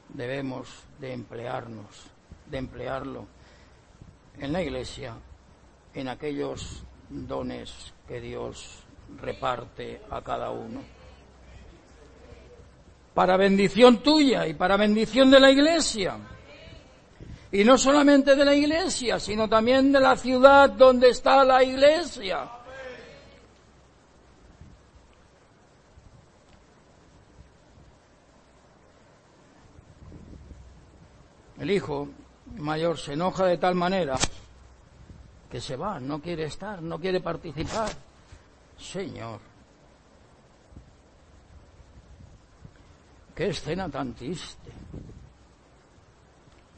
debemos 0.09 0.83
de 0.99 1.13
emplearnos, 1.13 2.09
de 2.51 2.59
emplearlo 2.59 3.37
en 4.39 4.53
la 4.53 4.63
iglesia, 4.63 5.15
en 5.95 6.09
aquellos 6.09 6.83
dones 7.09 7.93
que 8.07 8.21
Dios 8.21 8.85
reparte 9.21 10.01
a 10.11 10.23
cada 10.23 10.51
uno. 10.51 10.83
Para 13.15 13.37
bendición 13.37 14.03
tuya 14.03 14.47
y 14.47 14.55
para 14.55 14.77
bendición 14.77 15.31
de 15.31 15.41
la 15.41 15.51
iglesia. 15.51 16.19
Y 17.51 17.65
no 17.65 17.79
solamente 17.79 18.37
de 18.37 18.45
la 18.45 18.55
iglesia, 18.55 19.19
sino 19.19 19.49
también 19.49 19.91
de 19.93 20.01
la 20.01 20.17
ciudad 20.17 20.69
donde 20.71 21.11
está 21.11 21.45
la 21.45 21.63
iglesia. 21.63 22.51
El 31.59 31.71
hijo 31.71 32.09
mayor 32.59 32.99
se 32.99 33.13
enoja 33.13 33.45
de 33.47 33.59
tal 33.59 33.75
manera 33.75 34.17
que 35.51 35.61
se 35.61 35.77
va, 35.77 36.01
no 36.01 36.21
quiere 36.21 36.45
estar, 36.45 36.83
no 36.83 36.99
quiere 36.99 37.21
participar. 37.21 37.91
Señor, 38.77 39.41
qué 43.35 43.49
escena 43.49 43.89
tan 43.89 44.15
triste. 44.15 44.73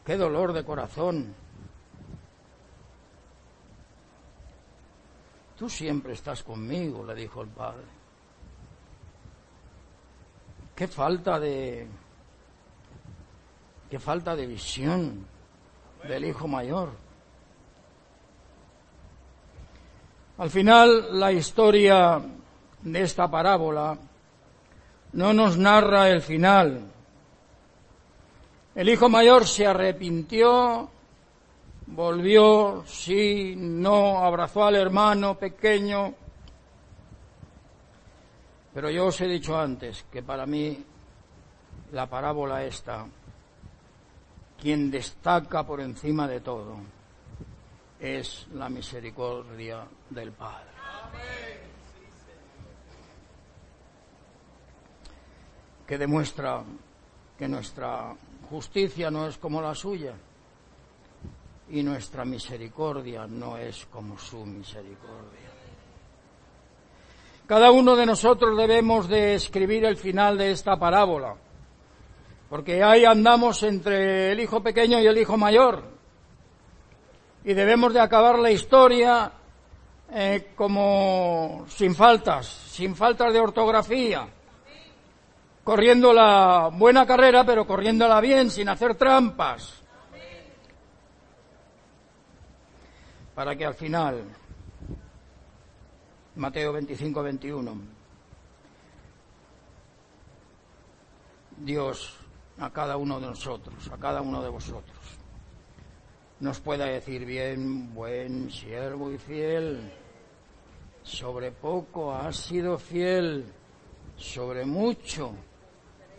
Qué 0.04 0.16
dolor 0.16 0.52
de 0.52 0.64
corazón. 0.64 1.34
Tú 5.58 5.68
siempre 5.68 6.12
estás 6.12 6.42
conmigo, 6.42 7.04
le 7.04 7.14
dijo 7.14 7.42
el 7.42 7.48
padre. 7.48 7.84
Qué 10.74 10.86
falta 10.86 11.40
de 11.40 11.88
qué 13.90 13.98
falta 13.98 14.36
de 14.36 14.46
visión 14.46 15.26
del 16.06 16.24
hijo 16.24 16.46
mayor. 16.46 16.90
Al 20.38 20.50
final, 20.50 21.18
la 21.18 21.32
historia 21.32 22.22
de 22.82 23.02
esta 23.02 23.28
parábola 23.28 23.98
no 25.12 25.32
nos 25.32 25.56
narra 25.56 26.10
el 26.10 26.22
final, 26.22 26.82
el 28.74 28.88
hijo 28.88 29.08
mayor 29.08 29.46
se 29.46 29.66
arrepintió 29.66 30.90
volvió, 31.90 32.84
sí, 32.86 33.54
no, 33.56 34.18
abrazó 34.18 34.64
al 34.64 34.76
hermano 34.76 35.38
pequeño. 35.38 36.14
Pero 38.74 38.90
yo 38.90 39.06
os 39.06 39.20
he 39.20 39.26
dicho 39.26 39.58
antes 39.58 40.04
que 40.12 40.22
para 40.22 40.46
mí 40.46 40.84
la 41.92 42.06
parábola 42.06 42.64
esta, 42.64 43.06
quien 44.60 44.90
destaca 44.90 45.64
por 45.64 45.80
encima 45.80 46.26
de 46.26 46.40
todo, 46.40 46.76
es 48.00 48.46
la 48.54 48.68
misericordia 48.68 49.86
del 50.10 50.32
Padre. 50.32 50.68
Que 55.86 55.96
demuestra 55.96 56.62
que 57.38 57.48
nuestra 57.48 58.14
justicia 58.50 59.10
no 59.10 59.26
es 59.26 59.38
como 59.38 59.62
la 59.62 59.74
suya 59.74 60.14
y 61.70 61.82
nuestra 61.82 62.24
misericordia 62.24 63.26
no 63.26 63.56
es 63.56 63.86
como 63.86 64.18
su 64.18 64.44
misericordia. 64.44 65.48
Cada 67.46 67.70
uno 67.70 67.96
de 67.96 68.04
nosotros 68.04 68.56
debemos 68.56 69.08
de 69.08 69.34
escribir 69.34 69.84
el 69.84 69.96
final 69.96 70.36
de 70.36 70.50
esta 70.50 70.78
parábola, 70.78 71.34
porque 72.48 72.82
ahí 72.82 73.04
andamos 73.04 73.62
entre 73.62 74.32
el 74.32 74.40
hijo 74.40 74.62
pequeño 74.62 75.00
y 75.00 75.06
el 75.06 75.18
hijo 75.18 75.36
mayor, 75.36 75.82
y 77.44 77.54
debemos 77.54 77.92
de 77.92 78.00
acabar 78.00 78.38
la 78.38 78.50
historia 78.50 79.32
eh, 80.10 80.52
como 80.56 81.66
sin 81.68 81.94
faltas, 81.94 82.46
sin 82.46 82.96
faltas 82.96 83.32
de 83.32 83.40
ortografía, 83.40 84.26
corriendo 85.62 86.12
la 86.12 86.70
buena 86.72 87.06
carrera, 87.06 87.44
pero 87.44 87.66
corriéndola 87.66 88.20
bien, 88.20 88.50
sin 88.50 88.68
hacer 88.68 88.94
trampas. 88.94 89.82
Para 93.34 93.54
que 93.54 93.64
al 93.64 93.74
final, 93.74 94.24
Mateo 96.36 96.72
25, 96.72 97.22
21, 97.22 97.80
Dios 101.58 102.17
a 102.60 102.70
cada 102.70 102.96
uno 102.96 103.20
de 103.20 103.26
nosotros, 103.26 103.88
a 103.92 103.96
cada 103.96 104.20
uno 104.20 104.42
de 104.42 104.48
vosotros, 104.48 104.98
nos 106.40 106.60
pueda 106.60 106.86
decir 106.86 107.24
bien, 107.24 107.92
buen 107.94 108.50
siervo 108.50 109.12
y 109.12 109.18
fiel, 109.18 109.92
sobre 111.02 111.52
poco 111.52 112.12
has 112.12 112.36
sido 112.36 112.78
fiel, 112.78 113.44
sobre 114.16 114.64
mucho 114.64 115.32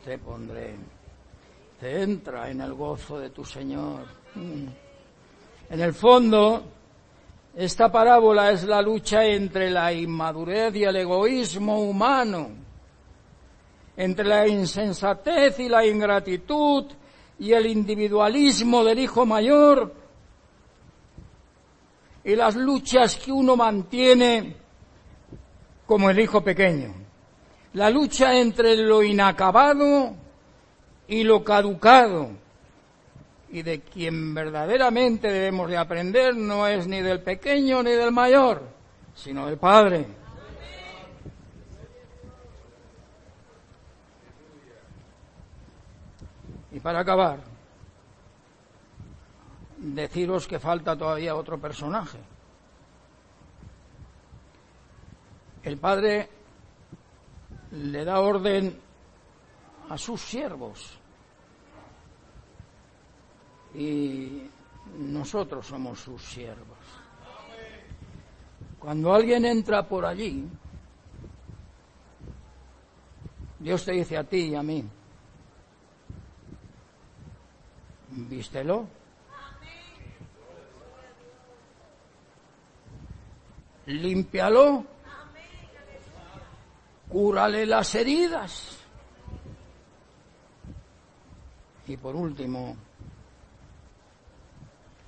te 0.04 0.18
pondré. 0.18 0.76
Te 1.80 2.02
entra 2.02 2.50
en 2.50 2.62
el 2.62 2.74
gozo 2.74 3.20
de 3.20 3.30
tu 3.30 3.46
Señor. 3.46 4.06
Mm. 4.36 4.66
En 5.70 5.82
el 5.82 5.94
fondo, 5.94 6.64
esta 7.56 7.92
parábola 7.92 8.52
es 8.52 8.64
la 8.64 8.82
lucha 8.82 9.24
entre 9.26 9.70
la 9.70 9.94
inmadurez 9.94 10.76
y 10.76 10.84
el 10.84 10.96
egoísmo 10.96 11.82
humano, 11.82 12.50
entre 14.00 14.26
la 14.26 14.48
insensatez 14.48 15.60
y 15.60 15.70
la 15.70 15.86
ingratitud 15.86 16.86
y 17.38 17.54
el 17.54 17.68
individualismo 17.68 18.84
del 18.84 18.98
hijo 18.98 19.28
mayor 19.28 19.94
y 22.24 22.36
las 22.36 22.56
luchas 22.56 23.16
que 23.18 23.32
uno 23.32 23.56
mantiene 23.56 24.56
como 25.86 26.10
el 26.10 26.20
hijo 26.20 26.42
pequeño 26.42 27.00
la 27.74 27.90
lucha 27.90 28.36
entre 28.40 28.76
lo 28.76 29.04
inacabado 29.04 30.16
y 31.08 31.24
lo 31.24 31.44
caducado. 31.44 32.30
Y 33.52 33.64
de 33.64 33.82
quien 33.82 34.34
verdaderamente 34.34 35.32
debemos 35.32 35.70
de 35.70 35.78
aprender 35.78 36.36
no 36.36 36.68
es 36.68 36.88
ni 36.88 37.02
del 37.02 37.22
pequeño 37.22 37.82
ni 37.82 37.92
del 37.92 38.12
mayor, 38.12 38.64
sino 39.16 39.48
del 39.48 39.58
Padre. 39.58 40.06
Y 46.72 46.80
para 46.80 47.00
acabar, 47.00 47.40
deciros 49.78 50.48
que 50.48 50.60
falta 50.60 50.98
todavía 50.98 51.36
otro 51.36 51.60
personaje. 51.60 52.20
El 55.64 55.78
Padre 55.78 56.30
le 57.72 58.06
da 58.06 58.20
orden 58.20 58.80
a 59.90 59.98
sus 59.98 60.22
siervos. 60.22 60.98
Y 63.76 64.50
nosotros 64.98 65.68
somos 65.68 66.00
sus 66.00 66.22
siervos. 66.24 66.78
Cuando 68.80 69.14
alguien 69.14 69.46
entra 69.46 69.88
por 69.88 70.06
allí, 70.06 70.48
Dios 73.60 73.84
te 73.84 73.92
dice 73.92 74.18
a 74.18 74.24
ti 74.24 74.48
y 74.48 74.56
a 74.56 74.64
mí, 74.64 74.90
Límpialo 83.86 84.86
cúrale 87.10 87.66
las 87.66 87.94
heridas. 87.96 88.78
Y 91.88 91.98
por 91.98 92.16
último, 92.16 92.78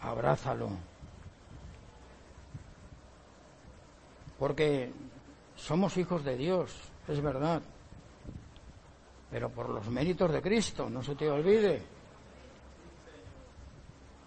abrázalo. 0.02 0.70
Porque 4.40 4.92
somos 5.56 5.96
hijos 5.98 6.24
de 6.24 6.36
Dios, 6.36 6.76
es 7.08 7.22
verdad. 7.22 7.62
Pero 9.30 9.50
por 9.50 9.70
los 9.70 9.88
méritos 9.90 10.32
de 10.32 10.42
Cristo, 10.42 10.90
no 10.90 11.04
se 11.04 11.16
te 11.16 11.30
olvide. 11.30 11.84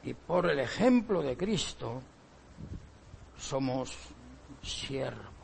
Y 0.04 0.14
por 0.14 0.50
el 0.50 0.60
ejemplo 0.60 1.22
de 1.22 1.36
Cristo, 1.36 2.02
somos 3.38 3.92
siervos 4.62 5.34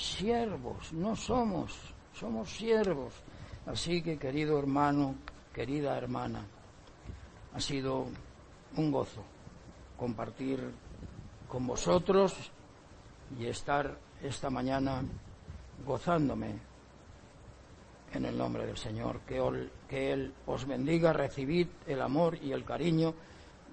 siervos, 0.00 0.92
no 0.92 1.14
somos, 1.14 1.72
somos 2.12 2.50
siervos. 2.50 3.12
Así 3.66 4.02
que, 4.02 4.18
querido 4.18 4.58
hermano, 4.58 5.14
querida 5.52 5.96
hermana, 5.96 6.44
ha 7.54 7.60
sido 7.60 8.06
un 8.76 8.90
gozo 8.90 9.22
compartir 9.98 10.72
con 11.48 11.66
vosotros 11.66 12.34
y 13.38 13.46
estar 13.46 13.98
esta 14.22 14.50
mañana 14.50 15.02
gozándome 15.84 16.69
en 18.12 18.24
el 18.24 18.36
nombre 18.36 18.66
del 18.66 18.76
Señor. 18.76 19.20
Que, 19.20 20.12
Él 20.12 20.32
os 20.46 20.66
bendiga, 20.66 21.12
recibid 21.12 21.68
el 21.86 22.00
amor 22.02 22.36
y 22.42 22.52
el 22.52 22.64
cariño 22.64 23.14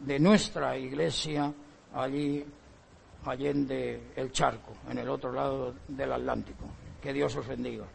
de 0.01 0.19
nuestra 0.19 0.77
iglesia 0.77 1.51
allí 1.93 2.45
allende 3.25 4.11
el 4.15 4.31
charco, 4.31 4.73
en 4.89 4.99
el 4.99 5.09
otro 5.09 5.31
lado 5.31 5.73
del 5.87 6.11
Atlántico. 6.11 6.65
Que 7.01 7.13
Dios 7.13 7.35
os 7.35 7.47
bendiga. 7.47 7.85